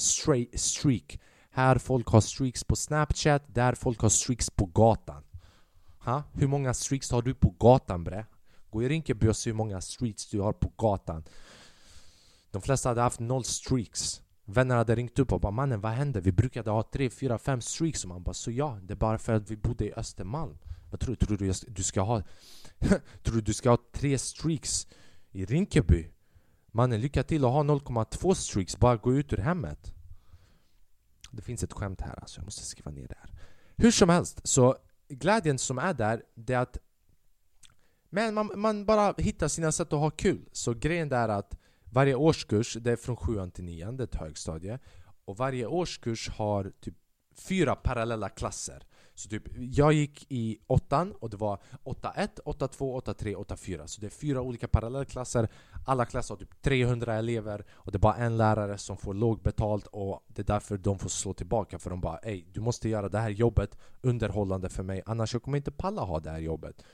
streak. 0.54 1.20
Här 1.50 1.78
folk 1.78 2.08
har 2.08 2.20
streaks 2.20 2.64
på 2.64 2.76
Snapchat, 2.76 3.42
där 3.54 3.74
folk 3.74 4.00
har 4.00 4.08
streaks 4.08 4.50
på 4.50 4.66
gatan. 4.66 5.22
Ha? 5.98 6.22
Hur 6.32 6.46
många 6.46 6.74
streaks 6.74 7.10
har 7.10 7.22
du 7.22 7.34
på 7.34 7.54
gatan 7.58 8.04
bre? 8.04 8.24
Gå 8.70 8.82
i 8.82 8.88
Rinkeby 8.88 9.28
och 9.28 9.36
se 9.36 9.50
hur 9.50 9.56
många 9.56 9.80
streets 9.80 10.30
du 10.30 10.40
har 10.40 10.52
på 10.52 10.72
gatan. 10.76 11.24
De 12.50 12.62
flesta 12.62 12.88
hade 12.88 13.00
haft 13.00 13.20
noll 13.20 13.44
streaks. 13.44 14.22
Vänner 14.44 14.76
hade 14.76 14.94
ringt 14.94 15.18
upp 15.18 15.32
och 15.32 15.40
bara 15.40 15.52
mannen 15.52 15.80
vad 15.80 15.92
hände? 15.92 16.20
Vi 16.20 16.32
brukade 16.32 16.70
ha 16.70 16.82
tre, 16.82 17.10
fyra, 17.10 17.38
fem 17.38 17.60
streaks 17.60 18.04
och 18.04 18.08
man 18.08 18.22
bara 18.22 18.34
så 18.34 18.50
ja, 18.50 18.78
det 18.82 18.94
är 18.94 18.96
bara 18.96 19.18
för 19.18 19.32
att 19.32 19.50
vi 19.50 19.56
bodde 19.56 19.84
i 19.84 19.92
Östermalm. 19.92 20.58
Vad 20.90 21.00
tror, 21.00 21.14
tror 21.14 21.36
du 21.36 21.52
du 21.68 21.82
ska 21.82 22.00
ha? 22.00 22.22
tror 23.22 23.34
du 23.34 23.40
du 23.40 23.54
ska 23.54 23.70
ha 23.70 23.78
tre 23.92 24.18
streaks 24.18 24.86
i 25.30 25.44
Rinkeby? 25.44 26.10
Mannen 26.72 27.00
lycka 27.00 27.22
till 27.22 27.44
att 27.44 27.50
ha 27.50 27.62
0,2 27.62 28.34
streaks, 28.34 28.76
bara 28.76 28.96
gå 28.96 29.14
ut 29.14 29.32
ur 29.32 29.36
hemmet. 29.36 29.92
Det 31.30 31.42
finns 31.42 31.62
ett 31.62 31.72
skämt 31.72 32.00
här 32.00 32.20
alltså, 32.20 32.40
jag 32.40 32.44
måste 32.44 32.64
skriva 32.64 32.90
ner 32.90 33.08
det 33.08 33.16
här. 33.20 33.30
Hur 33.76 33.90
som 33.90 34.08
helst, 34.08 34.40
så 34.44 34.76
glädjen 35.08 35.58
som 35.58 35.78
är 35.78 35.94
där, 35.94 36.22
det 36.34 36.52
är 36.52 36.58
att 36.58 36.78
men 38.10 38.34
man, 38.34 38.50
man 38.54 38.84
bara 38.84 39.14
hittar 39.18 39.48
sina 39.48 39.72
sätt 39.72 39.92
att 39.92 39.98
ha 39.98 40.10
kul. 40.10 40.48
Så 40.52 40.74
grejen 40.74 41.12
är 41.12 41.28
att 41.28 41.58
varje 41.92 42.14
årskurs, 42.14 42.76
det 42.80 42.92
är 42.92 42.96
från 42.96 43.16
sjuan 43.16 43.50
till 43.50 43.64
nian, 43.64 43.96
det 43.96 44.02
är 44.02 44.06
ett 44.06 44.14
högstadie. 44.14 44.78
Och 45.24 45.36
varje 45.36 45.66
årskurs 45.66 46.28
har 46.28 46.72
typ 46.80 46.94
fyra 47.38 47.76
parallella 47.76 48.28
klasser. 48.28 48.82
Så 49.14 49.28
typ, 49.28 49.42
jag 49.56 49.92
gick 49.92 50.26
i 50.28 50.58
åttan 50.66 51.12
och 51.12 51.30
det 51.30 51.36
var 51.36 51.58
8-1, 51.84 52.28
8-2, 52.44 53.02
8-3, 53.02 53.36
8-4. 53.36 53.86
Så 53.86 54.00
det 54.00 54.06
är 54.06 54.10
fyra 54.10 54.40
olika 54.40 54.68
parallella 54.68 55.04
klasser. 55.04 55.48
Alla 55.86 56.04
klasser 56.04 56.34
har 56.34 56.38
typ 56.38 56.62
300 56.62 57.14
elever 57.14 57.64
och 57.70 57.92
det 57.92 57.96
är 57.96 58.00
bara 58.00 58.16
en 58.16 58.36
lärare 58.36 58.78
som 58.78 58.96
får 58.96 59.14
lågbetalt 59.14 59.86
och 59.86 60.24
det 60.28 60.42
är 60.42 60.46
därför 60.46 60.78
de 60.78 60.98
får 60.98 61.08
slå 61.08 61.34
tillbaka 61.34 61.78
för 61.78 61.90
de 61.90 62.00
bara 62.00 62.18
Ey, 62.18 62.44
du 62.52 62.60
måste 62.60 62.88
göra 62.88 63.08
det 63.08 63.18
här 63.18 63.30
jobbet 63.30 63.78
underhållande 64.00 64.68
för 64.68 64.82
mig 64.82 65.02
annars 65.06 65.32
jag 65.32 65.42
kommer 65.42 65.56
inte 65.56 65.70
palla 65.70 66.02
ha 66.02 66.20
det 66.20 66.30
här 66.30 66.38
jobbet. 66.38 66.84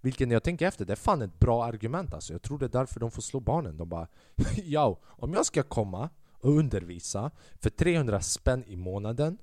Vilket 0.00 0.28
när 0.28 0.34
jag 0.34 0.42
tänker 0.42 0.66
efter, 0.66 0.84
det 0.84 0.92
är 0.92 0.96
fan 0.96 1.22
ett 1.22 1.40
bra 1.40 1.64
argument 1.64 2.14
alltså. 2.14 2.32
Jag 2.32 2.42
tror 2.42 2.58
det 2.58 2.66
är 2.66 2.68
därför 2.68 3.00
de 3.00 3.10
får 3.10 3.22
slå 3.22 3.40
barnen. 3.40 3.76
De 3.76 3.88
bara 3.88 4.06
ja, 4.64 4.98
om 5.04 5.32
jag 5.32 5.46
ska 5.46 5.62
komma 5.62 6.10
och 6.32 6.50
undervisa 6.50 7.30
för 7.58 7.70
300 7.70 8.20
spänn 8.20 8.64
i 8.66 8.76
månaden 8.76 9.38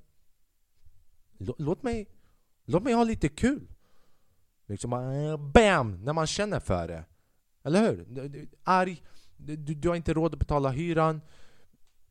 Låt 1.38 1.82
mig, 1.82 2.08
låt 2.64 2.82
mig 2.82 2.92
ha 2.92 3.04
lite 3.04 3.28
kul. 3.28 3.68
Liksom 4.66 4.92
eh, 4.92 5.36
BAM! 5.36 6.04
När 6.04 6.12
man 6.12 6.26
känner 6.26 6.60
för 6.60 6.88
det. 6.88 7.04
Eller 7.62 7.80
hur? 7.80 8.48
Arg, 8.64 9.02
du, 9.36 9.56
du 9.56 9.88
har 9.88 9.96
inte 9.96 10.14
råd 10.14 10.32
att 10.32 10.38
betala 10.38 10.70
hyran. 10.70 11.20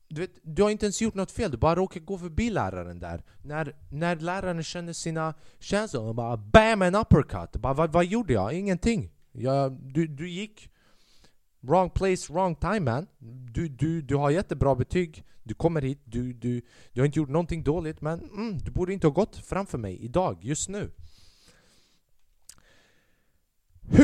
Du, 0.10 0.22
vet, 0.22 0.32
du 0.42 0.64
har 0.64 0.70
inte 0.70 0.86
ens 0.86 1.02
gjort 1.02 1.16
något 1.16 1.32
fel, 1.32 1.52
du 1.52 1.58
bara 1.58 1.76
råkar 1.76 2.00
gå 2.00 2.18
förbi 2.18 2.50
läraren 2.50 3.00
där. 3.00 3.24
När, 3.42 3.76
när 3.92 4.16
läraren 4.16 4.64
känner 4.64 4.94
sina 4.94 5.34
känslor, 5.60 6.14
bara 6.14 6.38
BAM! 6.38 6.82
En 6.82 6.96
uppercut! 6.96 7.62
Bara, 7.62 7.74
vad, 7.74 7.92
vad 7.92 8.06
gjorde 8.06 8.34
jag? 8.34 8.54
Ingenting. 8.54 9.12
Jag, 9.32 9.72
du, 9.72 10.08
du 10.08 10.30
gick 10.30 10.70
Wrong 11.62 11.90
place, 11.90 12.34
wrong 12.34 12.56
time 12.56 12.80
man. 12.80 13.08
Du, 13.54 13.68
du, 13.68 14.02
du 14.02 14.16
har 14.16 14.30
jättebra 14.30 14.76
betyg, 14.76 15.24
du 15.44 15.54
kommer 15.54 15.82
hit, 15.82 16.02
du, 16.04 16.34
du, 16.34 16.62
du 16.94 17.02
har 17.02 17.06
inte 17.06 17.20
gjort 17.20 17.30
någonting 17.30 17.64
dåligt 17.64 18.02
men 18.02 18.20
mm, 18.20 18.58
du 18.58 18.72
borde 18.72 18.94
inte 18.94 19.08
ha 19.08 19.12
gått 19.12 19.36
framför 19.36 19.78
mig 19.78 19.98
idag, 20.06 20.38
just 20.42 20.70
nu. 20.70 20.92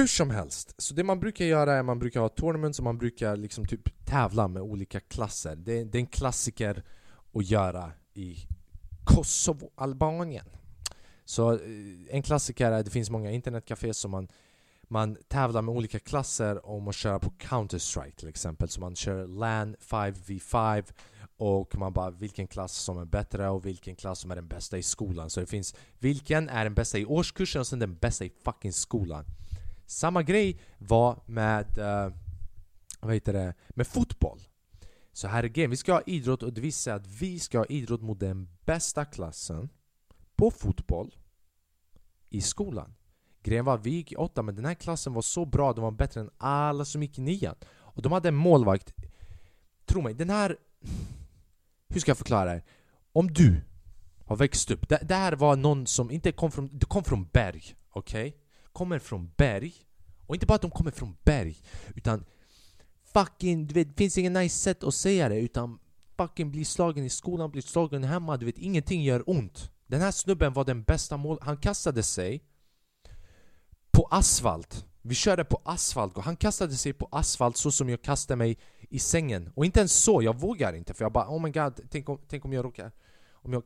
Hur 0.04 0.08
som 0.08 0.30
helst, 0.30 0.76
så 0.78 0.94
det 0.94 1.04
man 1.04 1.20
brukar 1.20 1.46
göra 1.46 1.74
är 1.74 1.80
att 1.80 1.86
man 1.86 2.00
brukar 2.00 2.20
ha 2.20 2.30
tournaments 2.30 2.80
och 2.80 2.84
man 2.84 2.98
brukar 2.98 3.38
liksom 3.38 3.66
typ 3.66 4.06
tävla 4.06 4.48
med 4.48 4.62
olika 4.62 5.00
klasser. 5.00 5.56
Det, 5.56 5.84
det 5.84 5.98
är 5.98 6.00
en 6.00 6.08
klassiker 6.08 6.84
att 7.34 7.50
göra 7.50 7.92
i 8.14 8.38
Kosovo, 9.04 9.72
Albanien. 9.76 10.46
Så 11.26 11.52
eh, 11.52 11.60
en 12.10 12.24
klassiker 12.24 12.72
är 12.72 12.80
att 12.80 12.86
det 12.86 12.92
finns 12.92 13.10
många 13.10 13.32
internetcaféer 13.32 13.94
som 13.94 14.12
man 14.12 14.28
man 14.88 15.18
tävlar 15.28 15.62
med 15.62 15.76
olika 15.76 16.00
klasser 16.00 16.66
om 16.66 16.88
att 16.88 16.96
köra 16.96 17.20
på 17.20 17.30
Counter-Strike 17.30 18.16
till 18.16 18.28
exempel. 18.28 18.70
Så 18.70 18.80
man 18.82 18.96
kör 18.96 19.28
LAN 19.28 19.76
5v5 19.76 20.94
och 21.38 21.78
man 21.78 21.94
bara 21.94 22.12
vilken 22.12 22.48
klass 22.48 22.74
som 22.74 22.98
är 22.98 23.06
bättre 23.06 23.50
och 23.50 23.66
vilken 23.66 23.96
klass 23.96 24.20
som 24.20 24.32
är 24.32 24.36
den 24.36 24.48
bästa 24.48 24.78
i 24.78 24.84
skolan. 24.84 25.30
Så 25.30 25.40
det 25.40 25.46
finns 25.46 25.76
vilken 26.00 26.50
är 26.50 26.64
den 26.64 26.74
bästa 26.74 26.98
i 26.98 27.06
årskursen 27.06 27.60
och 27.60 27.68
sen 27.68 27.80
den 27.80 27.96
bästa 27.96 28.26
i 28.26 28.32
fucking 28.46 28.74
skolan. 28.74 29.26
Samma 29.86 30.24
grej 30.24 30.60
var 30.78 31.24
med, 31.26 31.78
uh, 31.78 32.14
vad 33.00 33.14
heter 33.14 33.34
det, 33.34 33.54
med 33.70 33.88
fotboll. 33.88 34.40
Så 35.14 35.28
här 35.28 35.44
är 35.44 35.48
grejen, 35.48 35.72
vi 35.72 35.78
ska 35.78 35.94
ha 35.94 36.02
idrott 36.06 36.44
och 36.44 36.54
det 36.54 36.62
visar 36.62 36.96
att 36.96 37.08
vi 37.08 37.40
ska 37.40 37.58
ha 37.58 37.66
idrott 37.66 38.02
mot 38.02 38.20
den 38.20 38.50
bästa 38.66 39.06
klassen 39.06 39.70
på 40.36 40.52
fotboll 40.52 41.16
i 42.30 42.42
skolan. 42.42 42.96
Grejen 43.44 43.66
var, 43.66 43.76
att 43.76 43.86
vi 43.86 43.90
gick 43.90 44.12
i 44.12 44.16
åtta 44.16 44.42
men 44.42 44.56
den 44.56 44.66
här 44.66 44.74
klassen 44.74 45.14
var 45.14 45.22
så 45.22 45.46
bra, 45.46 45.74
de 45.74 45.82
var 45.82 45.92
bättre 45.92 46.22
än 46.22 46.30
alla 46.38 46.86
som 46.86 47.04
gick 47.04 47.18
i 47.18 47.22
nian. 47.22 47.56
Och 47.70 48.02
de 48.02 48.12
hade 48.12 48.28
en 48.30 48.36
målvakt. 48.36 48.94
Tro 49.86 50.02
mig, 50.02 50.14
den 50.14 50.30
här... 50.30 50.58
Hur 51.88 52.00
ska 52.00 52.10
jag 52.10 52.18
förklara 52.18 52.54
det? 52.54 52.64
Om 53.14 53.34
du 53.34 53.62
har 54.26 54.36
växt 54.36 54.72
upp, 54.72 54.90
det, 54.90 55.00
det 55.08 55.16
här 55.16 55.34
var 55.34 55.56
någon 55.56 55.88
som 55.88 56.12
inte 56.12 56.32
kom 56.32 56.52
från... 56.52 56.70
Du 56.78 56.86
kom 56.86 57.04
från 57.04 57.28
berg, 57.34 57.76
okej? 57.90 58.28
Okay? 58.28 58.43
Kommer 58.74 59.00
från 59.00 59.32
berg. 59.38 59.74
Och 60.28 60.36
inte 60.36 60.46
bara 60.46 60.56
att 60.56 60.62
de 60.62 60.72
kommer 60.72 60.92
från 60.92 61.16
berg, 61.24 61.58
utan 61.96 62.26
fucking, 63.14 63.68
du 63.68 63.74
vet, 63.74 63.88
det 63.88 63.94
finns 63.94 64.18
inget 64.18 64.32
nice 64.32 64.58
sätt 64.58 64.84
att 64.84 64.94
säga 64.96 65.30
det 65.30 65.40
utan 65.40 65.80
fucking 66.18 66.52
bli 66.52 66.66
slagen 66.66 67.06
i 67.06 67.10
skolan, 67.10 67.52
bli 67.52 67.62
slagen 67.62 68.04
hemma, 68.04 68.38
du 68.38 68.46
vet, 68.46 68.58
ingenting 68.58 69.04
gör 69.04 69.30
ont. 69.30 69.72
Den 69.88 70.02
här 70.02 70.12
snubben 70.12 70.54
var 70.54 70.66
den 70.66 70.84
bästa 70.84 71.18
mål... 71.18 71.38
Han 71.42 71.58
kastade 71.58 72.04
sig 72.04 72.44
på 73.92 74.08
asfalt. 74.12 74.86
Vi 75.02 75.16
körde 75.16 75.44
på 75.46 75.62
asfalt 75.66 76.18
och 76.18 76.24
han 76.24 76.36
kastade 76.36 76.74
sig 76.74 76.94
på 76.94 77.08
asfalt 77.12 77.58
så 77.58 77.72
som 77.72 77.90
jag 77.90 78.02
kastade 78.02 78.38
mig 78.38 78.58
i 78.90 79.00
sängen. 79.00 79.52
Och 79.56 79.66
inte 79.66 79.80
ens 79.80 79.94
så, 79.94 80.22
jag 80.22 80.40
vågar 80.40 80.74
inte 80.74 80.94
för 80.94 81.06
jag 81.06 81.12
bara 81.12 81.30
oh 81.30 81.42
my 81.42 81.50
god, 81.50 81.80
tänk 81.90 82.10
om, 82.10 82.20
tänk 82.28 82.46
om 82.46 82.54
jag 82.54 82.66
råkar 82.66 82.92
om, 83.44 83.54
jag, 83.54 83.64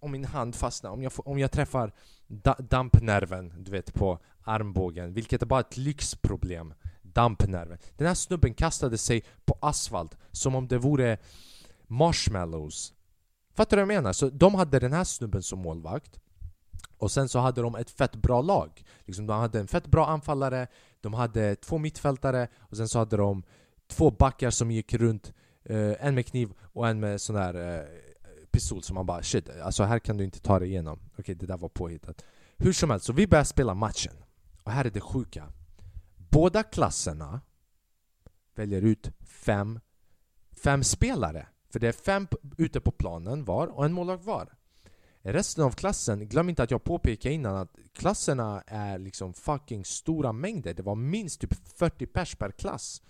om 0.00 0.12
min 0.12 0.24
hand 0.24 0.54
fastnar, 0.54 0.90
om 0.90 1.02
jag, 1.02 1.12
om 1.16 1.38
jag 1.38 1.52
träffar 1.52 1.92
da, 2.26 2.56
dampnerven 2.58 3.52
du 3.58 3.70
vet 3.70 3.94
på 3.94 4.18
armbågen, 4.46 5.12
vilket 5.12 5.42
är 5.42 5.46
bara 5.46 5.60
ett 5.60 5.76
lyxproblem. 5.76 6.74
Dampnerven. 7.02 7.78
Den 7.96 8.06
här 8.06 8.14
snubben 8.14 8.54
kastade 8.54 8.98
sig 8.98 9.24
på 9.44 9.58
asfalt 9.60 10.16
som 10.32 10.54
om 10.54 10.68
det 10.68 10.78
vore 10.78 11.18
marshmallows. 11.86 12.94
Fattar 13.54 13.76
du 13.76 13.82
vad 13.82 13.94
jag 13.94 14.02
menar? 14.02 14.12
Så 14.12 14.30
de 14.30 14.54
hade 14.54 14.78
den 14.78 14.92
här 14.92 15.04
snubben 15.04 15.42
som 15.42 15.58
målvakt 15.58 16.20
och 16.98 17.10
sen 17.10 17.28
så 17.28 17.38
hade 17.38 17.62
de 17.62 17.74
ett 17.74 17.90
fett 17.90 18.16
bra 18.16 18.42
lag. 18.42 18.84
Liksom, 19.04 19.26
de 19.26 19.40
hade 19.40 19.60
en 19.60 19.68
fett 19.68 19.86
bra 19.86 20.06
anfallare, 20.06 20.66
de 21.00 21.14
hade 21.14 21.56
två 21.56 21.78
mittfältare 21.78 22.48
och 22.58 22.76
sen 22.76 22.88
så 22.88 22.98
hade 22.98 23.16
de 23.16 23.42
två 23.88 24.10
backar 24.10 24.50
som 24.50 24.70
gick 24.70 24.94
runt, 24.94 25.32
eh, 25.64 26.06
en 26.06 26.14
med 26.14 26.26
kniv 26.26 26.52
och 26.60 26.88
en 26.88 27.00
med 27.00 27.20
sån 27.20 27.36
där 27.36 27.78
eh, 27.78 27.84
pistol 28.50 28.82
som 28.82 28.94
man 28.94 29.06
bara 29.06 29.22
shit, 29.22 29.50
alltså 29.62 29.84
här 29.84 29.98
kan 29.98 30.16
du 30.16 30.24
inte 30.24 30.40
ta 30.40 30.58
dig 30.58 30.68
igenom. 30.68 30.98
Okej, 30.98 31.22
okay, 31.22 31.34
det 31.34 31.46
där 31.46 31.56
var 31.56 31.68
påhittat. 31.68 32.24
Hur 32.56 32.72
som 32.72 32.90
helst, 32.90 33.06
så 33.06 33.12
vi 33.12 33.26
börjar 33.26 33.44
spela 33.44 33.74
matchen. 33.74 34.12
Och 34.66 34.72
här 34.72 34.84
är 34.84 34.90
det 34.90 35.00
sjuka. 35.00 35.52
Båda 36.16 36.62
klasserna 36.62 37.40
väljer 38.54 38.82
ut 38.82 39.10
fem, 39.26 39.80
fem 40.64 40.84
spelare. 40.84 41.46
För 41.70 41.80
det 41.80 41.88
är 41.88 41.92
fem 41.92 42.28
ute 42.56 42.80
på 42.80 42.90
planen 42.90 43.44
var 43.44 43.66
och 43.66 43.84
en 43.84 43.92
målvakt 43.92 44.24
var. 44.24 44.54
Resten 45.22 45.64
av 45.64 45.70
klassen, 45.70 46.28
glöm 46.28 46.48
inte 46.48 46.62
att 46.62 46.70
jag 46.70 46.84
påpekade 46.84 47.34
innan 47.34 47.56
att 47.56 47.76
klasserna 47.92 48.62
är 48.66 48.98
liksom 48.98 49.34
fucking 49.34 49.84
stora 49.84 50.32
mängder. 50.32 50.74
Det 50.74 50.82
var 50.82 50.94
minst 50.94 51.40
typ 51.40 51.54
40 51.78 52.06
pers 52.06 52.34
per 52.34 52.50
klass. 52.50 53.02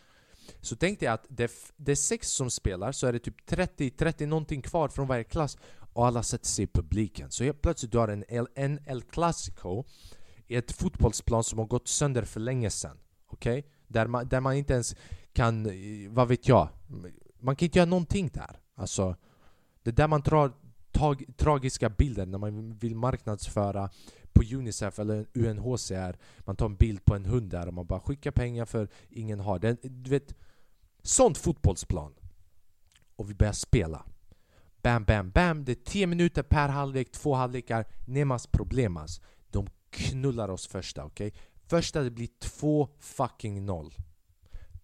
Så 0.60 0.76
tänkte 0.76 1.04
jag 1.04 1.14
att 1.14 1.26
det, 1.28 1.52
det 1.76 1.92
är 1.92 1.96
sex 1.96 2.28
som 2.28 2.50
spelar, 2.50 2.92
så 2.92 3.06
är 3.06 3.12
det 3.12 3.18
typ 3.18 3.46
30, 3.46 3.90
30 3.90 4.26
någonting 4.26 4.62
kvar 4.62 4.88
från 4.88 5.08
varje 5.08 5.24
klass 5.24 5.58
och 5.92 6.06
alla 6.06 6.22
sätter 6.22 6.46
sig 6.46 6.64
i 6.64 6.68
publiken. 6.68 7.30
Så 7.30 7.44
helt 7.44 7.62
plötsligt 7.62 7.92
du 7.92 7.98
har 7.98 8.08
en 8.08 8.24
El, 8.28 8.46
en 8.54 8.78
El 8.86 9.02
Clasico 9.02 9.84
ett 10.48 10.72
fotbollsplan 10.72 11.44
som 11.44 11.58
har 11.58 11.66
gått 11.66 11.88
sönder 11.88 12.22
för 12.22 12.40
länge 12.40 12.70
sedan. 12.70 12.98
Okej? 13.26 13.58
Okay? 13.58 13.70
Där, 13.88 14.06
man, 14.06 14.28
där 14.28 14.40
man 14.40 14.54
inte 14.54 14.72
ens 14.72 14.96
kan, 15.32 15.70
vad 16.10 16.28
vet 16.28 16.48
jag, 16.48 16.68
man 17.40 17.56
kan 17.56 17.66
inte 17.66 17.78
göra 17.78 17.88
någonting 17.88 18.30
där. 18.34 18.60
Alltså, 18.74 19.16
det 19.82 19.90
är 19.90 19.94
där 19.94 20.08
man 20.08 20.20
drar 20.20 20.52
tag, 20.92 21.24
tragiska 21.36 21.88
bilder 21.88 22.26
när 22.26 22.38
man 22.38 22.74
vill 22.74 22.96
marknadsföra 22.96 23.90
på 24.32 24.42
Unicef 24.42 24.98
eller 24.98 25.26
UNHCR. 25.34 26.18
Man 26.38 26.56
tar 26.56 26.66
en 26.66 26.76
bild 26.76 27.04
på 27.04 27.14
en 27.14 27.24
hund 27.24 27.50
där 27.50 27.66
och 27.66 27.74
man 27.74 27.86
bara 27.86 28.00
skickar 28.00 28.30
pengar 28.30 28.64
för 28.64 28.88
ingen 29.08 29.40
har 29.40 29.58
den. 29.58 29.76
Du 29.82 30.10
vet, 30.10 30.34
sånt 31.02 31.38
fotbollsplan. 31.38 32.14
Och 33.16 33.30
vi 33.30 33.34
börjar 33.34 33.52
spela. 33.52 34.06
Bam, 34.82 35.04
bam, 35.04 35.30
bam. 35.30 35.64
Det 35.64 35.72
är 35.72 35.84
10 35.84 36.06
minuter 36.06 36.42
per 36.42 36.68
halvlek, 36.68 37.12
två 37.12 37.34
halvlekar. 37.34 37.86
Nemas 38.06 38.46
problemas. 38.46 39.20
Knullar 39.96 40.48
oss 40.48 40.66
första, 40.66 41.04
okej? 41.04 41.26
Okay? 41.26 41.40
Första 41.68 42.02
det 42.02 42.10
blir 42.10 42.28
2 42.38 42.88
fucking 42.98 43.66
0. 43.66 43.94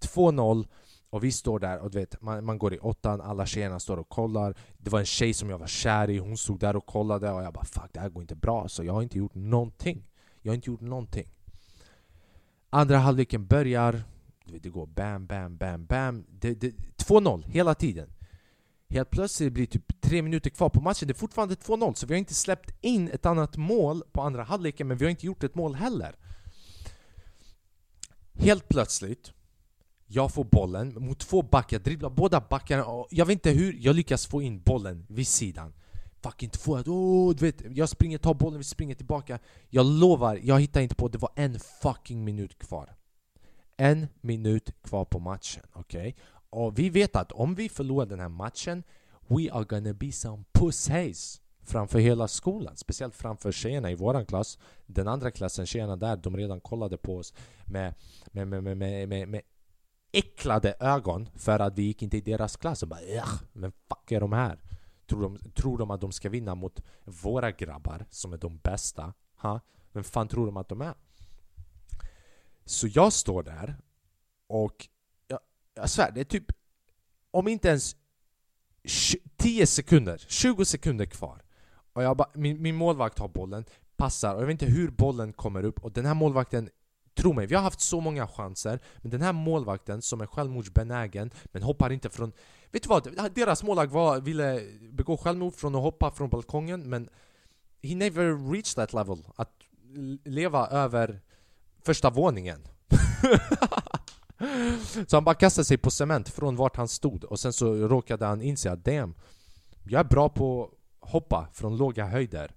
2-0 0.01 0.67
och 1.11 1.25
vi 1.25 1.33
står 1.33 1.59
där 1.59 1.79
och 1.79 1.91
du 1.91 1.99
vet, 1.99 2.23
man, 2.23 2.45
man 2.45 2.59
går 2.59 2.75
i 2.75 2.79
åttan, 2.79 3.21
alla 3.21 3.47
tjejerna 3.47 3.81
står 3.81 3.97
och 3.97 4.09
kollar 4.09 4.55
Det 4.79 4.91
var 4.91 4.99
en 4.99 5.07
tjej 5.07 5.35
som 5.35 5.51
jag 5.51 5.59
var 5.59 5.67
kär 5.67 6.11
i, 6.11 6.19
hon 6.19 6.37
stod 6.37 6.61
där 6.61 6.77
och 6.77 6.87
kollade 6.87 7.31
och 7.31 7.43
jag 7.43 7.53
bara 7.53 7.65
fuck 7.65 7.91
det 7.93 8.01
här 8.01 8.09
går 8.09 8.23
inte 8.23 8.37
bra 8.37 8.69
så 8.69 8.85
jag 8.85 8.93
har 8.93 9.03
inte 9.03 9.19
gjort 9.19 9.35
någonting 9.35 10.05
Jag 10.41 10.51
har 10.51 10.55
inte 10.55 10.71
gjort 10.71 10.81
någonting 10.81 11.29
Andra 12.71 12.99
halvleken 12.99 13.47
börjar, 13.47 14.03
du 14.45 14.53
vet, 14.53 14.63
det 14.63 14.69
går 14.69 14.87
bam, 14.87 15.27
bam, 15.27 15.57
bam, 15.57 15.87
bam 15.87 16.25
2-0 16.97 17.45
hela 17.47 17.75
tiden 17.75 18.11
Helt 18.93 19.11
plötsligt 19.11 19.53
blir 19.53 19.67
det 19.67 19.73
typ 19.73 20.01
tre 20.01 20.23
minuter 20.23 20.51
kvar 20.51 20.69
på 20.69 20.81
matchen, 20.81 21.09
det 21.09 21.13
är 21.13 21.19
fortfarande 21.19 21.55
2-0 21.55 21.95
så 21.95 22.07
vi 22.07 22.15
har 22.15 22.19
inte 22.19 22.35
släppt 22.35 22.75
in 22.81 23.09
ett 23.09 23.27
annat 23.27 23.57
mål 23.57 24.03
på 24.13 24.23
andra 24.23 24.43
halvleken 24.43 24.89
men 24.89 24.97
vi 24.97 25.05
har 25.05 25.11
inte 25.11 25.27
gjort 25.27 25.45
ett 25.45 25.55
mål 25.55 25.75
heller 25.75 26.17
Helt 28.33 28.69
plötsligt 28.69 29.33
jag 30.07 30.33
får 30.33 30.45
bollen 30.45 30.95
mot 30.99 31.19
två 31.19 31.43
backar, 31.43 31.79
dribblar 31.79 32.11
båda 32.11 32.41
backarna 32.41 32.85
och 32.85 33.09
jag 33.11 33.27
vet 33.27 33.33
inte 33.33 33.51
hur 33.51 33.77
jag 33.81 33.97
lyckas 33.97 34.27
få 34.27 34.43
in 34.43 34.63
bollen 34.63 35.07
vid 35.09 35.29
sidan 35.29 35.73
Fucking 36.23 36.51
två, 36.51 36.73
oh, 36.73 37.35
du 37.35 37.45
vet, 37.45 37.77
jag 37.77 37.89
springer, 37.89 38.19
tar 38.19 38.35
bollen, 38.35 38.59
vi 38.59 38.65
springer 38.65 38.95
tillbaka 38.95 39.39
Jag 39.69 39.87
lovar, 39.87 40.41
jag 40.43 40.61
hittar 40.61 40.81
inte 40.81 40.95
på, 40.95 41.09
det 41.09 41.19
var 41.19 41.33
en 41.35 41.59
fucking 41.83 42.25
minut 42.25 42.59
kvar 42.59 42.95
En 43.77 44.07
minut 44.21 44.83
kvar 44.83 45.05
på 45.05 45.19
matchen, 45.19 45.63
okej? 45.73 46.01
Okay? 46.01 46.15
Och 46.53 46.79
vi 46.79 46.91
vet 46.91 47.17
att 47.17 47.33
om 47.33 47.55
vi 47.55 47.69
förlorar 47.69 48.07
den 48.07 48.21
här 48.21 48.29
matchen 48.29 48.83
We 49.27 49.53
are 49.53 49.65
gonna 49.65 49.93
be 49.93 50.13
some 50.13 50.45
pussies 50.53 51.41
Framför 51.65 51.99
hela 51.99 52.29
skolan, 52.29 52.77
speciellt 52.77 53.15
framför 53.15 53.53
tjejerna 53.53 53.91
i 53.91 53.95
våran 53.95 54.27
klass 54.27 54.59
Den 54.87 55.09
andra 55.09 55.31
klassen, 55.31 55.67
tjejerna 55.67 55.97
där, 55.97 56.17
de 56.17 56.37
redan 56.37 56.61
kollade 56.61 56.97
på 56.97 57.17
oss 57.17 57.35
med, 57.65 57.95
med, 58.27 58.49
med, 58.49 58.63
med, 58.65 58.77
med, 58.77 59.09
med, 59.09 59.29
med 59.29 59.43
äcklade 60.13 60.75
ögon 60.81 61.29
för 61.35 61.59
att 61.59 61.79
vi 61.79 61.83
gick 61.83 62.03
inte 62.03 62.17
i 62.17 62.21
deras 62.21 62.57
klass 62.57 62.83
och 62.83 62.89
bara 62.89 63.01
Vem 63.53 63.73
fuck 63.89 64.13
är 64.13 64.21
de 64.21 64.33
här? 64.33 64.61
Tror 65.07 65.23
de, 65.23 65.39
tror 65.55 65.79
de 65.79 65.91
att 65.91 66.01
de 66.01 66.13
ska 66.13 66.29
vinna 66.29 66.55
mot 66.55 66.81
våra 67.05 67.51
grabbar 67.51 68.07
som 68.11 68.33
är 68.33 68.39
de 68.39 68.59
bästa? 68.59 69.15
Ha? 69.37 69.61
Vem 69.93 70.05
fan 70.05 70.29
tror 70.29 70.47
de 70.47 70.57
att 70.57 70.69
de 70.69 70.81
är? 70.81 70.95
Så 72.65 72.87
jag 72.87 73.13
står 73.13 73.43
där 73.43 73.77
och 74.47 74.89
jag, 75.75 75.91
svär, 75.91 76.11
det 76.15 76.21
är 76.21 76.25
typ 76.25 76.53
om 77.31 77.49
inte 77.49 77.69
ens 77.69 77.97
10 79.37 79.67
sekunder, 79.67 80.25
20 80.29 80.65
sekunder 80.65 81.07
kvar. 81.07 81.43
Och 81.93 82.03
jag 82.03 82.17
bara, 82.17 82.29
min, 82.35 82.63
min 82.63 82.75
målvakt 82.75 83.19
har 83.19 83.29
bollen, 83.29 83.65
passar, 83.97 84.35
och 84.35 84.43
jag 84.43 84.47
vet 84.47 84.63
inte 84.63 84.75
hur 84.75 84.91
bollen 84.91 85.33
kommer 85.33 85.65
upp. 85.65 85.85
Och 85.85 85.93
den 85.93 86.07
här 86.07 86.15
målvakten 86.15 86.71
Tro 87.15 87.33
mig, 87.33 87.47
vi 87.47 87.55
har 87.55 87.63
haft 87.63 87.81
så 87.81 88.01
många 88.01 88.27
chanser 88.27 88.81
Men 88.99 89.11
den 89.11 89.23
här 89.23 89.33
målvakten 89.33 90.03
som 90.03 90.21
är 90.21 90.27
självmordsbenägen 90.27 91.31
Men 91.45 91.63
hoppar 91.63 91.93
inte 91.93 92.11
från... 92.11 92.33
Vet 92.71 92.83
du 92.83 92.89
vad? 92.89 93.33
Deras 93.35 93.63
målvakt 93.63 93.93
var, 93.93 94.21
ville 94.21 94.63
begå 94.93 95.17
självmord 95.17 95.55
från 95.55 95.75
att 95.75 95.83
hoppa 95.83 96.11
från 96.11 96.29
balkongen 96.29 96.91
Men 96.91 97.09
He 97.83 97.95
never 97.95 98.53
reached 98.53 98.77
that 98.77 98.93
level 98.93 99.27
Att 99.37 99.53
leva 100.25 100.67
över 100.67 101.21
första 101.83 102.11
våningen. 102.11 102.69
Så 105.07 105.17
han 105.17 105.25
bara 105.25 105.35
kastade 105.35 105.65
sig 105.65 105.79
på 105.79 105.91
cement 105.91 106.29
från 106.29 106.57
vart 106.57 106.77
han 106.77 106.89
stod 106.89 107.25
och 107.25 107.41
sen 107.41 107.53
så 107.53 107.75
råkade 107.75 108.27
han 108.27 108.43
inse 108.43 108.73
att 108.73 108.85
damn 108.85 109.15
Jag 109.85 110.01
är 110.01 110.05
bra 110.05 110.29
på 110.29 110.65
att 110.65 111.11
hoppa 111.11 111.49
från 111.53 111.77
låga 111.77 112.07
höjder. 112.07 112.55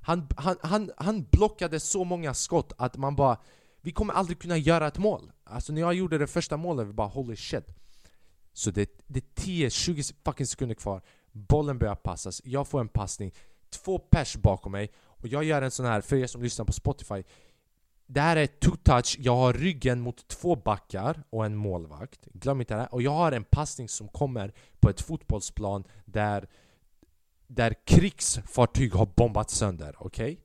Han, 0.00 0.28
han, 0.36 0.56
han, 0.62 0.90
han 0.96 1.26
blockade 1.30 1.80
så 1.80 2.04
många 2.04 2.34
skott 2.34 2.72
att 2.78 2.96
man 2.96 3.16
bara 3.16 3.36
Vi 3.80 3.92
kommer 3.92 4.14
aldrig 4.14 4.38
kunna 4.38 4.56
göra 4.56 4.86
ett 4.86 4.98
mål. 4.98 5.32
Alltså 5.44 5.72
när 5.72 5.80
jag 5.80 5.94
gjorde 5.94 6.18
det 6.18 6.26
första 6.26 6.56
målet, 6.56 6.86
vi 6.86 6.92
bara 6.92 7.08
holy 7.08 7.36
shit. 7.36 7.64
Så 8.52 8.70
det, 8.70 8.90
det 9.06 9.18
är 9.18 9.42
10-20 9.42 10.14
fucking 10.24 10.46
sekunder 10.46 10.74
kvar. 10.74 11.02
Bollen 11.32 11.78
börjar 11.78 11.94
passas, 11.94 12.42
jag 12.44 12.68
får 12.68 12.80
en 12.80 12.88
passning. 12.88 13.32
Två 13.70 13.98
pers 13.98 14.36
bakom 14.36 14.72
mig. 14.72 14.92
Och 15.04 15.28
jag 15.28 15.44
gör 15.44 15.62
en 15.62 15.70
sån 15.70 15.86
här, 15.86 16.00
för 16.00 16.16
er 16.16 16.26
som 16.26 16.42
lyssnar 16.42 16.64
på 16.64 16.72
Spotify 16.72 17.22
det 18.10 18.20
här 18.20 18.36
är 18.36 18.46
two-touch, 18.46 19.16
jag 19.20 19.36
har 19.36 19.52
ryggen 19.52 20.00
mot 20.00 20.28
två 20.28 20.56
backar 20.56 21.22
och 21.30 21.46
en 21.46 21.56
målvakt. 21.56 22.26
Glöm 22.32 22.60
inte 22.60 22.76
det. 22.76 22.86
Och 22.86 23.02
jag 23.02 23.10
har 23.10 23.32
en 23.32 23.44
passning 23.44 23.88
som 23.88 24.08
kommer 24.08 24.52
på 24.80 24.90
ett 24.90 25.00
fotbollsplan 25.00 25.84
där, 26.04 26.48
där 27.46 27.74
krigsfartyg 27.84 28.94
har 28.94 29.08
bombat 29.16 29.50
sönder, 29.50 29.94
okej? 29.98 30.32
Okay? 30.32 30.44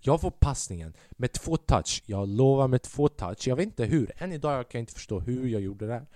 Jag 0.00 0.20
får 0.20 0.30
passningen 0.30 0.94
med 1.10 1.32
två 1.32 1.56
touch, 1.56 2.02
jag 2.06 2.28
lovar 2.28 2.68
med 2.68 2.82
två 2.82 3.08
touch. 3.08 3.48
Jag 3.48 3.56
vet 3.56 3.66
inte 3.66 3.84
hur, 3.84 4.12
än 4.16 4.32
idag 4.32 4.70
kan 4.70 4.78
jag 4.78 4.82
inte 4.82 4.94
förstå 4.94 5.20
hur 5.20 5.48
jag 5.48 5.62
gjorde 5.62 5.86
det. 5.86 6.06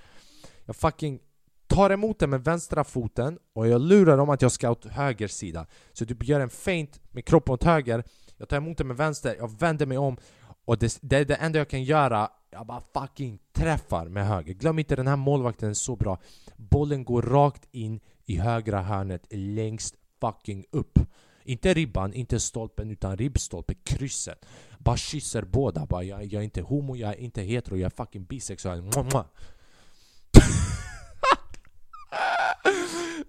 Jag 0.65 0.77
fucking 0.77 1.21
tar 1.67 1.91
emot 1.91 2.19
den 2.19 2.31
med 2.31 2.45
vänstra 2.45 2.85
foten 2.85 3.39
och 3.53 3.69
jag 3.69 3.81
lurar 3.81 4.17
dem 4.17 4.31
att 4.31 4.43
jag 4.43 4.53
ska 4.53 4.71
åt 4.71 4.85
höger 4.85 5.29
sida. 5.29 5.67
Så 5.93 6.07
typ 6.07 6.25
gör 6.25 6.41
en 6.41 6.51
feint 6.51 7.01
med 7.11 7.25
kroppen 7.25 7.55
åt 7.55 7.65
höger 7.65 8.05
jag 8.38 8.48
tar 8.48 8.57
emot 8.57 8.79
den 8.79 8.87
med 8.87 8.96
vänster, 8.96 9.37
jag 9.38 9.59
vänder 9.59 9.87
mig 9.87 9.98
om 9.98 10.16
och 10.64 10.79
det, 10.79 10.98
det 11.03 11.16
är 11.16 11.24
det 11.24 11.35
enda 11.35 11.59
jag 11.59 11.68
kan 11.68 11.83
göra 11.83 12.31
Jag 12.51 12.66
bara 12.66 12.83
fucking 12.94 13.38
träffar 13.53 14.07
med 14.09 14.27
höger. 14.27 14.55
Glöm 14.55 14.79
inte 14.79 14.96
den 14.96 15.07
här 15.07 15.16
målvakten 15.16 15.70
är 15.70 15.74
så 15.74 15.96
bra. 15.96 16.18
Bollen 16.57 17.05
går 17.05 17.22
rakt 17.22 17.68
in 17.70 18.01
i 18.24 18.37
högra 18.37 18.83
hörnet 18.83 19.27
längst 19.31 19.94
fucking 20.20 20.64
upp. 20.70 20.98
Inte 21.44 21.74
ribban, 21.74 22.12
inte 22.12 22.40
stolpen 22.40 22.90
utan 22.90 23.16
ribbstolpen, 23.16 23.77
krysset. 23.85 24.46
Bara 24.79 24.96
kysser 24.96 25.42
båda, 25.42 25.87
bara 25.87 26.03
jag, 26.03 26.24
jag 26.24 26.40
är 26.40 26.44
inte 26.44 26.62
homo, 26.62 26.96
jag 26.96 27.11
är 27.11 27.20
inte 27.20 27.42
hetero, 27.42 27.77
jag 27.77 27.87
är 27.87 27.96
fucking 28.05 28.24
bisexuell. 28.24 28.83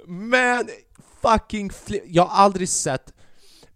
Men 0.08 0.70
fucking 1.22 1.72
Jag 2.06 2.26
har 2.26 2.44
aldrig 2.44 2.70
sett 2.70 3.14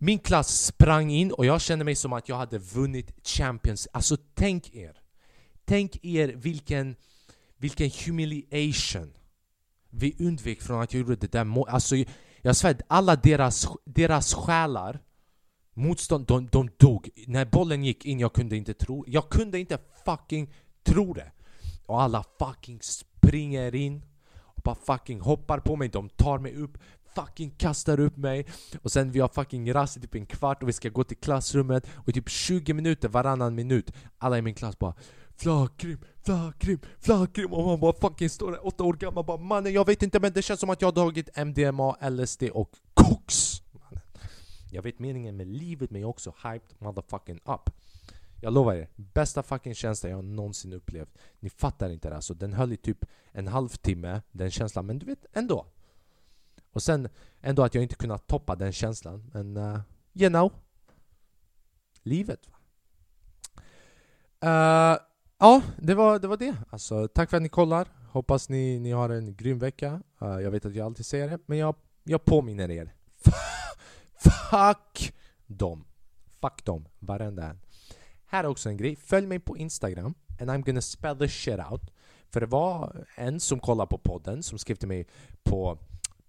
min 0.04 0.20
klass 0.20 0.66
sprang 0.66 1.12
in 1.12 1.32
och 1.32 1.46
jag 1.46 1.62
kände 1.62 1.86
mig 1.86 1.96
som 1.96 2.14
att 2.14 2.30
jag 2.30 2.36
hade 2.36 2.58
vunnit 2.58 3.28
Champions. 3.28 3.88
Alltså 3.92 4.18
tänk 4.34 4.76
er. 4.76 5.02
Tänk 5.66 6.06
er 6.06 6.28
vilken, 6.28 6.96
vilken 7.58 7.90
humiliation 8.06 9.14
vi 9.90 10.16
undvek 10.20 10.62
från 10.62 10.82
att 10.82 10.94
jag 10.94 11.00
gjorde 11.00 11.16
det 11.16 11.32
där 11.32 11.44
målet 11.44 11.74
Alltså 11.74 11.96
jag 12.42 12.56
svär, 12.56 12.78
alla 12.88 13.16
deras, 13.16 13.68
deras 13.86 14.34
själar 14.34 15.00
Motstånd, 15.74 16.26
de, 16.26 16.48
de 16.48 16.70
dog. 16.78 17.10
När 17.28 17.46
bollen 17.46 17.84
gick 17.84 18.06
in, 18.06 18.20
jag 18.20 18.34
kunde 18.34 18.58
inte 18.58 18.74
tro 18.74 19.06
Jag 19.08 19.30
kunde 19.30 19.60
inte 19.60 19.78
fucking 20.06 20.54
tro 20.84 21.14
det. 21.14 21.32
Och 21.86 22.02
alla 22.02 22.24
fucking 22.40 22.82
springer 22.82 23.76
in 23.76 24.06
och 24.40 24.62
bara 24.64 24.76
fucking 24.76 25.22
hoppar 25.22 25.60
på 25.60 25.76
mig, 25.76 25.90
de 25.90 26.10
tar 26.10 26.40
mig 26.40 26.56
upp 26.56 26.78
fucking 27.16 27.52
kastar 27.52 28.00
upp 28.00 28.18
mig. 28.18 28.46
Och 28.82 28.92
sen 28.92 29.12
vi 29.12 29.20
har 29.20 29.28
fucking 29.28 29.74
rast 29.74 29.98
i 29.98 30.00
typ 30.00 30.16
en 30.16 30.26
kvart 30.26 30.64
och 30.64 30.70
vi 30.70 30.74
ska 30.74 30.90
gå 30.90 31.04
till 31.04 31.18
klassrummet 31.18 31.88
och 31.96 32.10
i 32.10 32.14
typ 32.14 32.30
20 32.30 32.74
minuter 32.74 33.10
varannan 33.10 33.56
minut 33.56 33.92
alla 34.18 34.38
i 34.38 34.42
min 34.42 34.56
klass 34.56 34.80
bara 34.80 34.94
Flakrim, 35.38 36.00
flakrim, 36.26 36.80
flakrim 37.00 37.54
och 37.54 37.66
man 37.66 37.80
bara 37.80 37.94
fucking 37.94 38.30
står 38.30 38.52
där 38.52 38.68
åtta 38.68 38.84
år 38.84 38.94
gammal 38.94 39.26
bara 39.26 39.38
mannen 39.38 39.74
jag 39.74 39.86
vet 39.86 40.04
inte 40.04 40.20
men 40.20 40.34
det 40.34 40.42
känns 40.42 40.60
som 40.60 40.70
att 40.70 40.82
jag 40.82 40.88
har 40.88 40.92
tagit 40.92 41.38
MDMA, 41.38 42.10
LSD 42.10 42.44
och 42.44 42.72
koks. 42.94 43.62
Jag 44.72 44.82
vet 44.82 45.00
meningen 45.00 45.38
med 45.38 45.48
livet 45.48 45.92
men 45.92 46.02
jag 46.02 46.08
är 46.08 46.10
också 46.10 46.34
hyped 46.44 46.76
motherfucking 46.80 47.40
up. 47.46 47.70
Jag 48.42 48.54
lovar 48.54 48.76
er, 48.76 48.90
bästa 48.96 49.44
fucking 49.44 49.76
känsla 49.76 50.10
jag 50.10 50.24
någonsin 50.24 50.74
upplevt. 50.74 51.18
Ni 51.40 51.50
fattar 51.50 51.90
inte 51.90 52.10
det 52.10 52.16
alltså, 52.16 52.34
den 52.34 52.54
höll 52.54 52.74
i 52.74 52.78
typ 52.78 53.06
en 53.32 53.48
halvtimme, 53.48 54.22
den 54.32 54.52
känslan, 54.52 54.86
men 54.86 55.00
du 55.00 55.06
vet 55.06 55.26
ändå 55.34 55.66
och 56.74 56.84
sen 56.84 57.10
ändå 57.42 57.64
att 57.64 57.76
jag 57.76 57.84
inte 57.84 57.96
kunnat 57.96 58.28
toppa 58.28 58.56
den 58.56 58.72
känslan. 58.72 59.32
Men 59.34 59.58
uh, 59.58 59.80
you 60.14 60.30
know. 60.30 60.52
Livet. 62.04 62.50
Uh, 64.46 64.98
ja, 65.40 65.62
det 65.78 65.94
var, 65.94 66.20
det 66.20 66.28
var 66.28 66.38
det. 66.38 66.56
Alltså, 66.70 67.08
tack 67.08 67.30
för 67.30 67.38
att 67.38 67.44
ni 67.44 67.50
kollar. 67.50 67.88
Hoppas 68.10 68.50
ni, 68.50 68.80
ni 68.80 68.92
har 68.92 69.10
en 69.10 69.36
grym 69.36 69.60
vecka. 69.60 70.02
Uh, 70.22 70.42
jag 70.42 70.52
vet 70.52 70.66
att 70.66 70.76
jag 70.76 70.86
alltid 70.86 71.06
säger 71.06 71.30
det, 71.30 71.40
men 71.46 71.58
jag, 71.58 71.76
jag 72.04 72.26
påminner 72.26 72.72
er. 72.72 72.94
Fuck 74.50 75.14
dem. 75.46 75.86
Fuck 76.42 76.66
dem, 76.66 76.88
varenda 77.00 77.50
en. 77.50 77.60
Här 78.26 78.44
är 78.44 78.48
också 78.48 78.70
en 78.70 78.78
grej. 78.78 78.96
Följ 78.96 79.28
mig 79.28 79.40
på 79.40 79.58
Instagram. 79.58 80.14
And 80.40 80.50
I'm 80.50 80.66
gonna 80.66 80.82
spell 80.82 81.18
the 81.18 81.30
shit 81.30 81.60
out. 81.72 81.92
För 82.32 82.40
det 82.40 82.46
var 82.46 83.06
en 83.16 83.40
som 83.40 83.60
kollade 83.60 83.90
på 83.90 83.98
podden 83.98 84.44
som 84.44 84.60
skrev 84.60 84.76
till 84.76 84.88
mig 84.88 85.08
på 85.44 85.78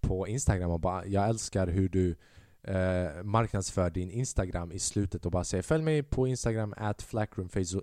på 0.06 0.28
Instagram 0.28 0.70
och 0.70 0.80
bara 0.80 1.06
Jag 1.06 1.28
älskar 1.28 1.66
hur 1.66 1.88
du 1.88 2.16
eh, 2.62 3.22
marknadsför 3.22 3.90
din 3.90 4.10
Instagram 4.10 4.72
i 4.72 4.78
slutet. 4.78 5.26
Och 5.26 5.32
bara 5.32 5.44
säger 5.44 5.62
Följ 5.62 5.82
mig 5.82 6.02
på 6.02 6.26
Instagram 6.26 6.74
at 6.76 7.02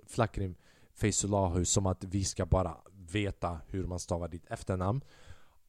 flackrimfejsulahu 0.06 1.64
som 1.64 1.86
att 1.86 2.04
vi 2.04 2.24
ska 2.24 2.46
bara 2.46 2.76
veta 3.12 3.60
hur 3.66 3.86
man 3.86 3.98
stavar 3.98 4.28
ditt 4.28 4.50
efternamn. 4.50 5.00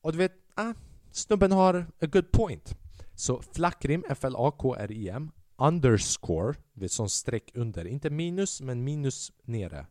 Och 0.01 0.11
du 0.11 0.17
vet, 0.17 0.33
ah, 0.55 0.73
snubben 1.11 1.51
har 1.51 1.85
a 2.01 2.05
good 2.05 2.31
point. 2.31 2.75
Så 3.15 3.41
flackrim, 3.41 4.03
F-L-A-K-R-I-M 4.09 5.31
underscore, 5.55 6.53
det 6.73 6.85
är 6.85 6.89
som 6.89 7.09
streck 7.09 7.51
under, 7.53 7.87
inte 7.87 8.09
minus 8.09 8.61
men 8.61 8.83
minus 8.83 9.31
nere. 9.43 9.85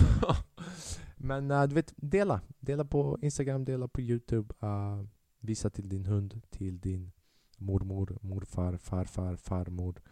Men 1.16 1.50
uh, 1.50 1.62
du 1.62 1.74
vet, 1.74 1.92
dela. 1.96 2.40
Dela 2.58 2.84
på 2.84 3.18
Instagram, 3.22 3.64
dela 3.64 3.88
på 3.88 4.00
Youtube. 4.00 4.54
visa 5.40 5.70
till 5.70 5.88
din 5.88 6.06
hund, 6.06 6.42
till 6.50 6.80
din 6.80 7.12
mormor, 7.58 8.18
morfar, 8.20 8.76
farfar, 8.76 9.36
farmor. 9.36 10.02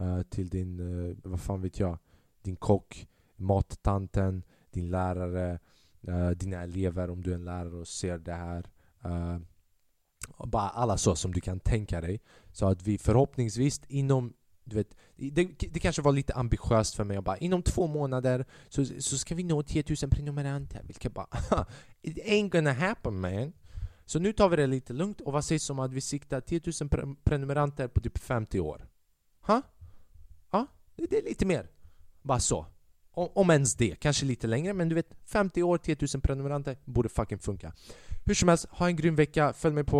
Eh, 0.00 0.22
till 0.22 0.48
din, 0.48 0.80
uh, 0.80 1.16
vad 1.22 1.40
fan 1.40 1.62
vet 1.62 1.78
jag, 1.78 1.98
din 2.42 2.56
kock, 2.56 3.06
mattanten, 3.36 4.42
din 4.70 4.90
lärare, 4.90 5.58
uh, 6.08 6.30
dina 6.30 6.62
elever 6.62 7.10
om 7.10 7.22
du 7.22 7.30
är 7.30 7.34
en 7.34 7.44
lärare 7.44 7.76
och 7.76 7.88
ser 7.88 8.18
det 8.18 8.32
här. 8.32 8.70
bara 10.46 10.68
alla 10.68 10.96
så 10.96 11.16
som 11.16 11.32
du 11.32 11.40
kan 11.40 11.60
tänka 11.60 12.00
dig. 12.00 12.20
Så 12.52 12.66
att 12.66 12.82
vi 12.82 12.98
förhoppningsvis 12.98 13.80
inom 13.88 14.32
du 14.64 14.76
vet, 14.76 14.96
det, 15.16 15.44
det 15.44 15.80
kanske 15.80 16.02
var 16.02 16.12
lite 16.12 16.34
ambitiöst 16.34 16.94
för 16.94 17.04
mig 17.04 17.16
att 17.16 17.24
bara 17.24 17.36
inom 17.36 17.62
två 17.62 17.86
månader 17.86 18.44
så, 18.68 18.84
så 18.84 19.18
ska 19.18 19.34
vi 19.34 19.44
nå 19.44 19.62
10 19.62 19.84
000 20.02 20.10
prenumeranter. 20.10 20.82
Vilket 20.84 21.14
bara 21.14 21.26
It 22.02 22.16
ain't 22.16 22.50
gonna 22.50 22.72
happen 22.72 23.20
man. 23.20 23.52
Så 24.04 24.18
nu 24.18 24.32
tar 24.32 24.48
vi 24.48 24.56
det 24.56 24.66
lite 24.66 24.92
lugnt 24.92 25.20
och 25.20 25.32
vad 25.32 25.44
sägs 25.44 25.70
om 25.70 25.78
att 25.78 25.92
vi 25.92 26.00
siktar 26.00 26.40
10 26.40 26.60
000 26.80 27.14
prenumeranter 27.24 27.88
på 27.88 28.00
typ 28.00 28.18
50 28.18 28.60
år? 28.60 28.86
Huh? 29.46 29.60
Ja, 30.50 30.66
Det 30.96 31.18
är 31.18 31.22
lite 31.22 31.46
mer. 31.46 31.68
Bara 32.22 32.40
så. 32.40 32.66
Om, 33.12 33.28
om 33.34 33.50
ens 33.50 33.74
det, 33.74 34.00
kanske 34.00 34.26
lite 34.26 34.46
längre 34.46 34.74
men 34.74 34.88
du 34.88 34.94
vet 34.94 35.16
50 35.24 35.62
år, 35.62 35.78
10 35.78 35.96
000 36.14 36.22
prenumeranter 36.22 36.76
borde 36.84 37.08
fucking 37.08 37.38
funka 37.38 37.72
Hur 38.24 38.34
som 38.34 38.48
helst, 38.48 38.66
ha 38.70 38.86
en 38.86 38.96
grym 38.96 39.16
vecka, 39.16 39.52
följ 39.52 39.74
mig 39.74 39.84
på 39.84 39.98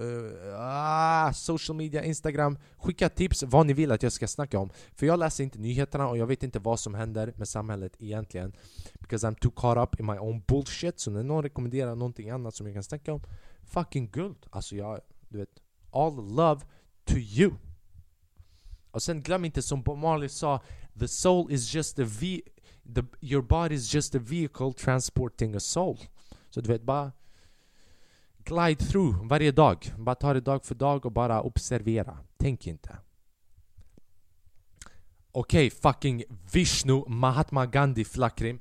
uh, 0.00 0.54
ah, 0.60 1.32
social 1.32 1.76
media, 1.76 2.04
instagram 2.04 2.58
Skicka 2.76 3.08
tips 3.08 3.42
vad 3.42 3.66
ni 3.66 3.72
vill 3.72 3.92
att 3.92 4.02
jag 4.02 4.12
ska 4.12 4.28
snacka 4.28 4.58
om 4.58 4.70
För 4.94 5.06
jag 5.06 5.18
läser 5.18 5.44
inte 5.44 5.58
nyheterna 5.58 6.08
och 6.08 6.18
jag 6.18 6.26
vet 6.26 6.42
inte 6.42 6.58
vad 6.58 6.80
som 6.80 6.94
händer 6.94 7.32
med 7.36 7.48
samhället 7.48 7.92
egentligen 7.98 8.52
Because 8.94 9.26
I'm 9.26 9.34
too 9.34 9.50
caught 9.50 9.88
up 9.88 10.00
in 10.00 10.06
my 10.06 10.18
own 10.18 10.42
bullshit 10.46 11.00
Så 11.00 11.10
när 11.10 11.22
någon 11.22 11.42
rekommenderar 11.42 11.94
någonting 11.94 12.30
annat 12.30 12.54
som 12.54 12.66
jag 12.66 12.74
kan 12.74 12.82
snacka 12.82 13.12
om 13.12 13.22
Fucking 13.62 14.10
guld! 14.10 14.46
Alltså 14.50 14.76
jag, 14.76 15.00
du 15.28 15.38
vet 15.38 15.62
All 15.90 16.34
love 16.34 16.60
to 17.04 17.16
you! 17.16 17.52
Och 18.92 19.02
sen 19.02 19.22
glöm 19.22 19.44
inte 19.44 19.62
som 19.62 19.82
Bob 19.82 19.98
Marley 19.98 20.28
sa 20.28 20.60
The 20.98 21.08
soul 21.08 21.52
is 21.52 21.74
just 21.74 21.98
a 21.98 22.04
ve 22.20 22.40
the, 22.94 23.02
Your 23.20 23.42
body 23.42 23.74
is 23.74 23.94
just 23.94 24.14
a 24.14 24.18
vehicle 24.18 24.72
transporting 24.72 25.54
a 25.54 25.60
soul. 25.60 25.98
Så 26.50 26.60
du 26.60 26.68
vet, 26.68 26.82
bara 26.82 27.12
Glide 28.44 28.84
through 28.84 29.26
varje 29.26 29.52
dag. 29.52 29.92
Bara 29.98 30.14
ta 30.14 30.32
det 30.32 30.40
dag 30.40 30.64
för 30.64 30.74
dag 30.74 31.06
och 31.06 31.12
bara 31.12 31.42
observera. 31.42 32.18
Tänk 32.36 32.66
inte. 32.66 32.98
Okej, 35.32 35.66
okay, 35.66 35.70
fucking 35.70 36.24
Vishnu 36.52 37.04
Mahatma 37.08 37.66
Gandhi 37.66 38.04
Flakrim. 38.04 38.60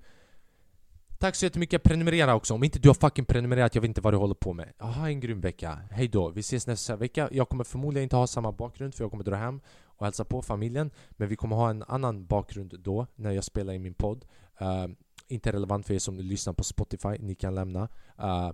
Tack 1.21 1.35
så 1.35 1.45
jättemycket, 1.45 1.83
prenumerera 1.83 2.35
också. 2.35 2.53
Om 2.53 2.63
inte 2.63 2.79
du 2.79 2.89
har 2.89 2.93
fucking 2.93 3.25
prenumererat, 3.25 3.75
jag 3.75 3.81
vet 3.81 3.87
inte 3.87 4.01
vad 4.01 4.13
du 4.13 4.17
håller 4.17 4.35
på 4.35 4.53
med. 4.53 4.73
Ha 4.79 5.07
en 5.07 5.19
grym 5.19 5.41
vecka. 5.41 5.79
Hej 5.91 6.07
då. 6.07 6.29
Vi 6.29 6.39
ses 6.39 6.67
nästa 6.67 6.95
vecka. 6.95 7.29
Jag 7.31 7.49
kommer 7.49 7.63
förmodligen 7.63 8.03
inte 8.03 8.15
ha 8.15 8.27
samma 8.27 8.51
bakgrund 8.51 8.95
för 8.95 9.03
jag 9.03 9.11
kommer 9.11 9.23
dra 9.23 9.35
hem 9.35 9.61
och 9.83 10.05
hälsa 10.05 10.25
på 10.25 10.41
familjen. 10.41 10.91
Men 11.11 11.27
vi 11.27 11.35
kommer 11.35 11.55
ha 11.55 11.69
en 11.69 11.83
annan 11.83 12.25
bakgrund 12.25 12.79
då, 12.79 13.07
när 13.15 13.31
jag 13.31 13.43
spelar 13.43 13.73
i 13.73 13.79
min 13.79 13.93
podd. 13.93 14.25
Uh, 14.61 14.87
inte 15.27 15.51
relevant 15.51 15.87
för 15.87 15.93
er 15.93 15.99
som 15.99 16.19
lyssnar 16.19 16.53
på 16.53 16.63
Spotify, 16.63 17.17
ni 17.19 17.35
kan 17.35 17.55
lämna. 17.55 17.87
Uh, 18.23 18.51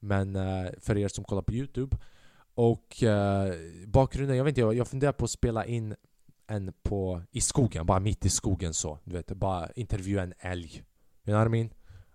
men 0.00 0.36
uh, 0.36 0.68
för 0.80 0.98
er 0.98 1.08
som 1.08 1.24
kollar 1.24 1.42
på 1.42 1.52
Youtube. 1.52 1.96
Och 2.54 3.04
bakgrunden, 3.86 4.36
jag 4.36 4.44
vet 4.44 4.50
inte, 4.50 4.60
jag, 4.60 4.74
jag 4.74 4.88
funderar 4.88 5.12
på 5.12 5.24
att 5.24 5.30
spela 5.30 5.66
in 5.66 5.94
en 6.46 6.72
på, 6.82 7.22
i 7.30 7.40
skogen, 7.40 7.86
bara 7.86 8.00
mitt 8.00 8.24
i 8.24 8.30
skogen 8.30 8.74
så. 8.74 8.98
Du 9.04 9.14
vet, 9.14 9.26
bara 9.26 9.68
intervjua 9.72 10.22
en 10.22 10.34
älg. 10.38 10.74
You 10.74 10.82
know 11.24 11.38
what 11.38 11.46
I 11.46 11.50
mean? 11.50 11.70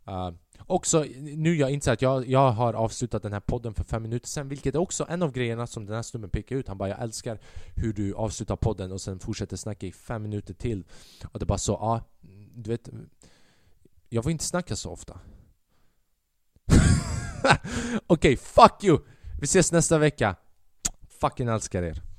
Uh, 0.07 0.29
också, 0.59 1.05
nu 1.21 1.55
jag 1.55 1.71
inser 1.71 1.93
att 1.93 2.01
jag, 2.01 2.27
jag 2.27 2.51
har 2.51 2.73
avslutat 2.73 3.23
den 3.23 3.33
här 3.33 3.39
podden 3.39 3.73
för 3.73 3.83
fem 3.83 4.03
minuter 4.03 4.27
sen 4.27 4.49
Vilket 4.49 4.75
är 4.75 4.79
också 4.79 5.05
en 5.09 5.23
av 5.23 5.31
grejerna 5.31 5.67
som 5.67 5.85
den 5.85 5.95
här 5.95 6.01
snubben 6.01 6.29
pekar 6.29 6.55
ut. 6.55 6.67
Han 6.67 6.77
bara 6.77 6.89
'Jag 6.89 7.01
älskar 7.01 7.39
hur 7.75 7.93
du 7.93 8.13
avslutar 8.13 8.55
podden 8.55 8.91
och 8.91 9.01
sen 9.01 9.19
fortsätter 9.19 9.57
snacka 9.57 9.87
i 9.87 9.91
fem 9.91 10.23
minuter 10.23 10.53
till' 10.53 10.83
Och 11.31 11.39
det 11.39 11.43
är 11.43 11.47
bara 11.47 11.57
så, 11.57 11.71
ja, 11.71 11.77
ah, 11.77 12.01
du 12.55 12.69
vet 12.69 12.89
Jag 14.09 14.23
får 14.23 14.31
inte 14.31 14.45
snacka 14.45 14.75
så 14.75 14.91
ofta. 14.91 15.13
Okej, 18.07 18.33
okay, 18.33 18.37
fuck 18.37 18.83
you! 18.83 18.99
Vi 19.39 19.45
ses 19.45 19.71
nästa 19.71 19.97
vecka. 19.97 20.35
Fucking 21.21 21.47
älskar 21.47 21.83
er. 21.83 22.03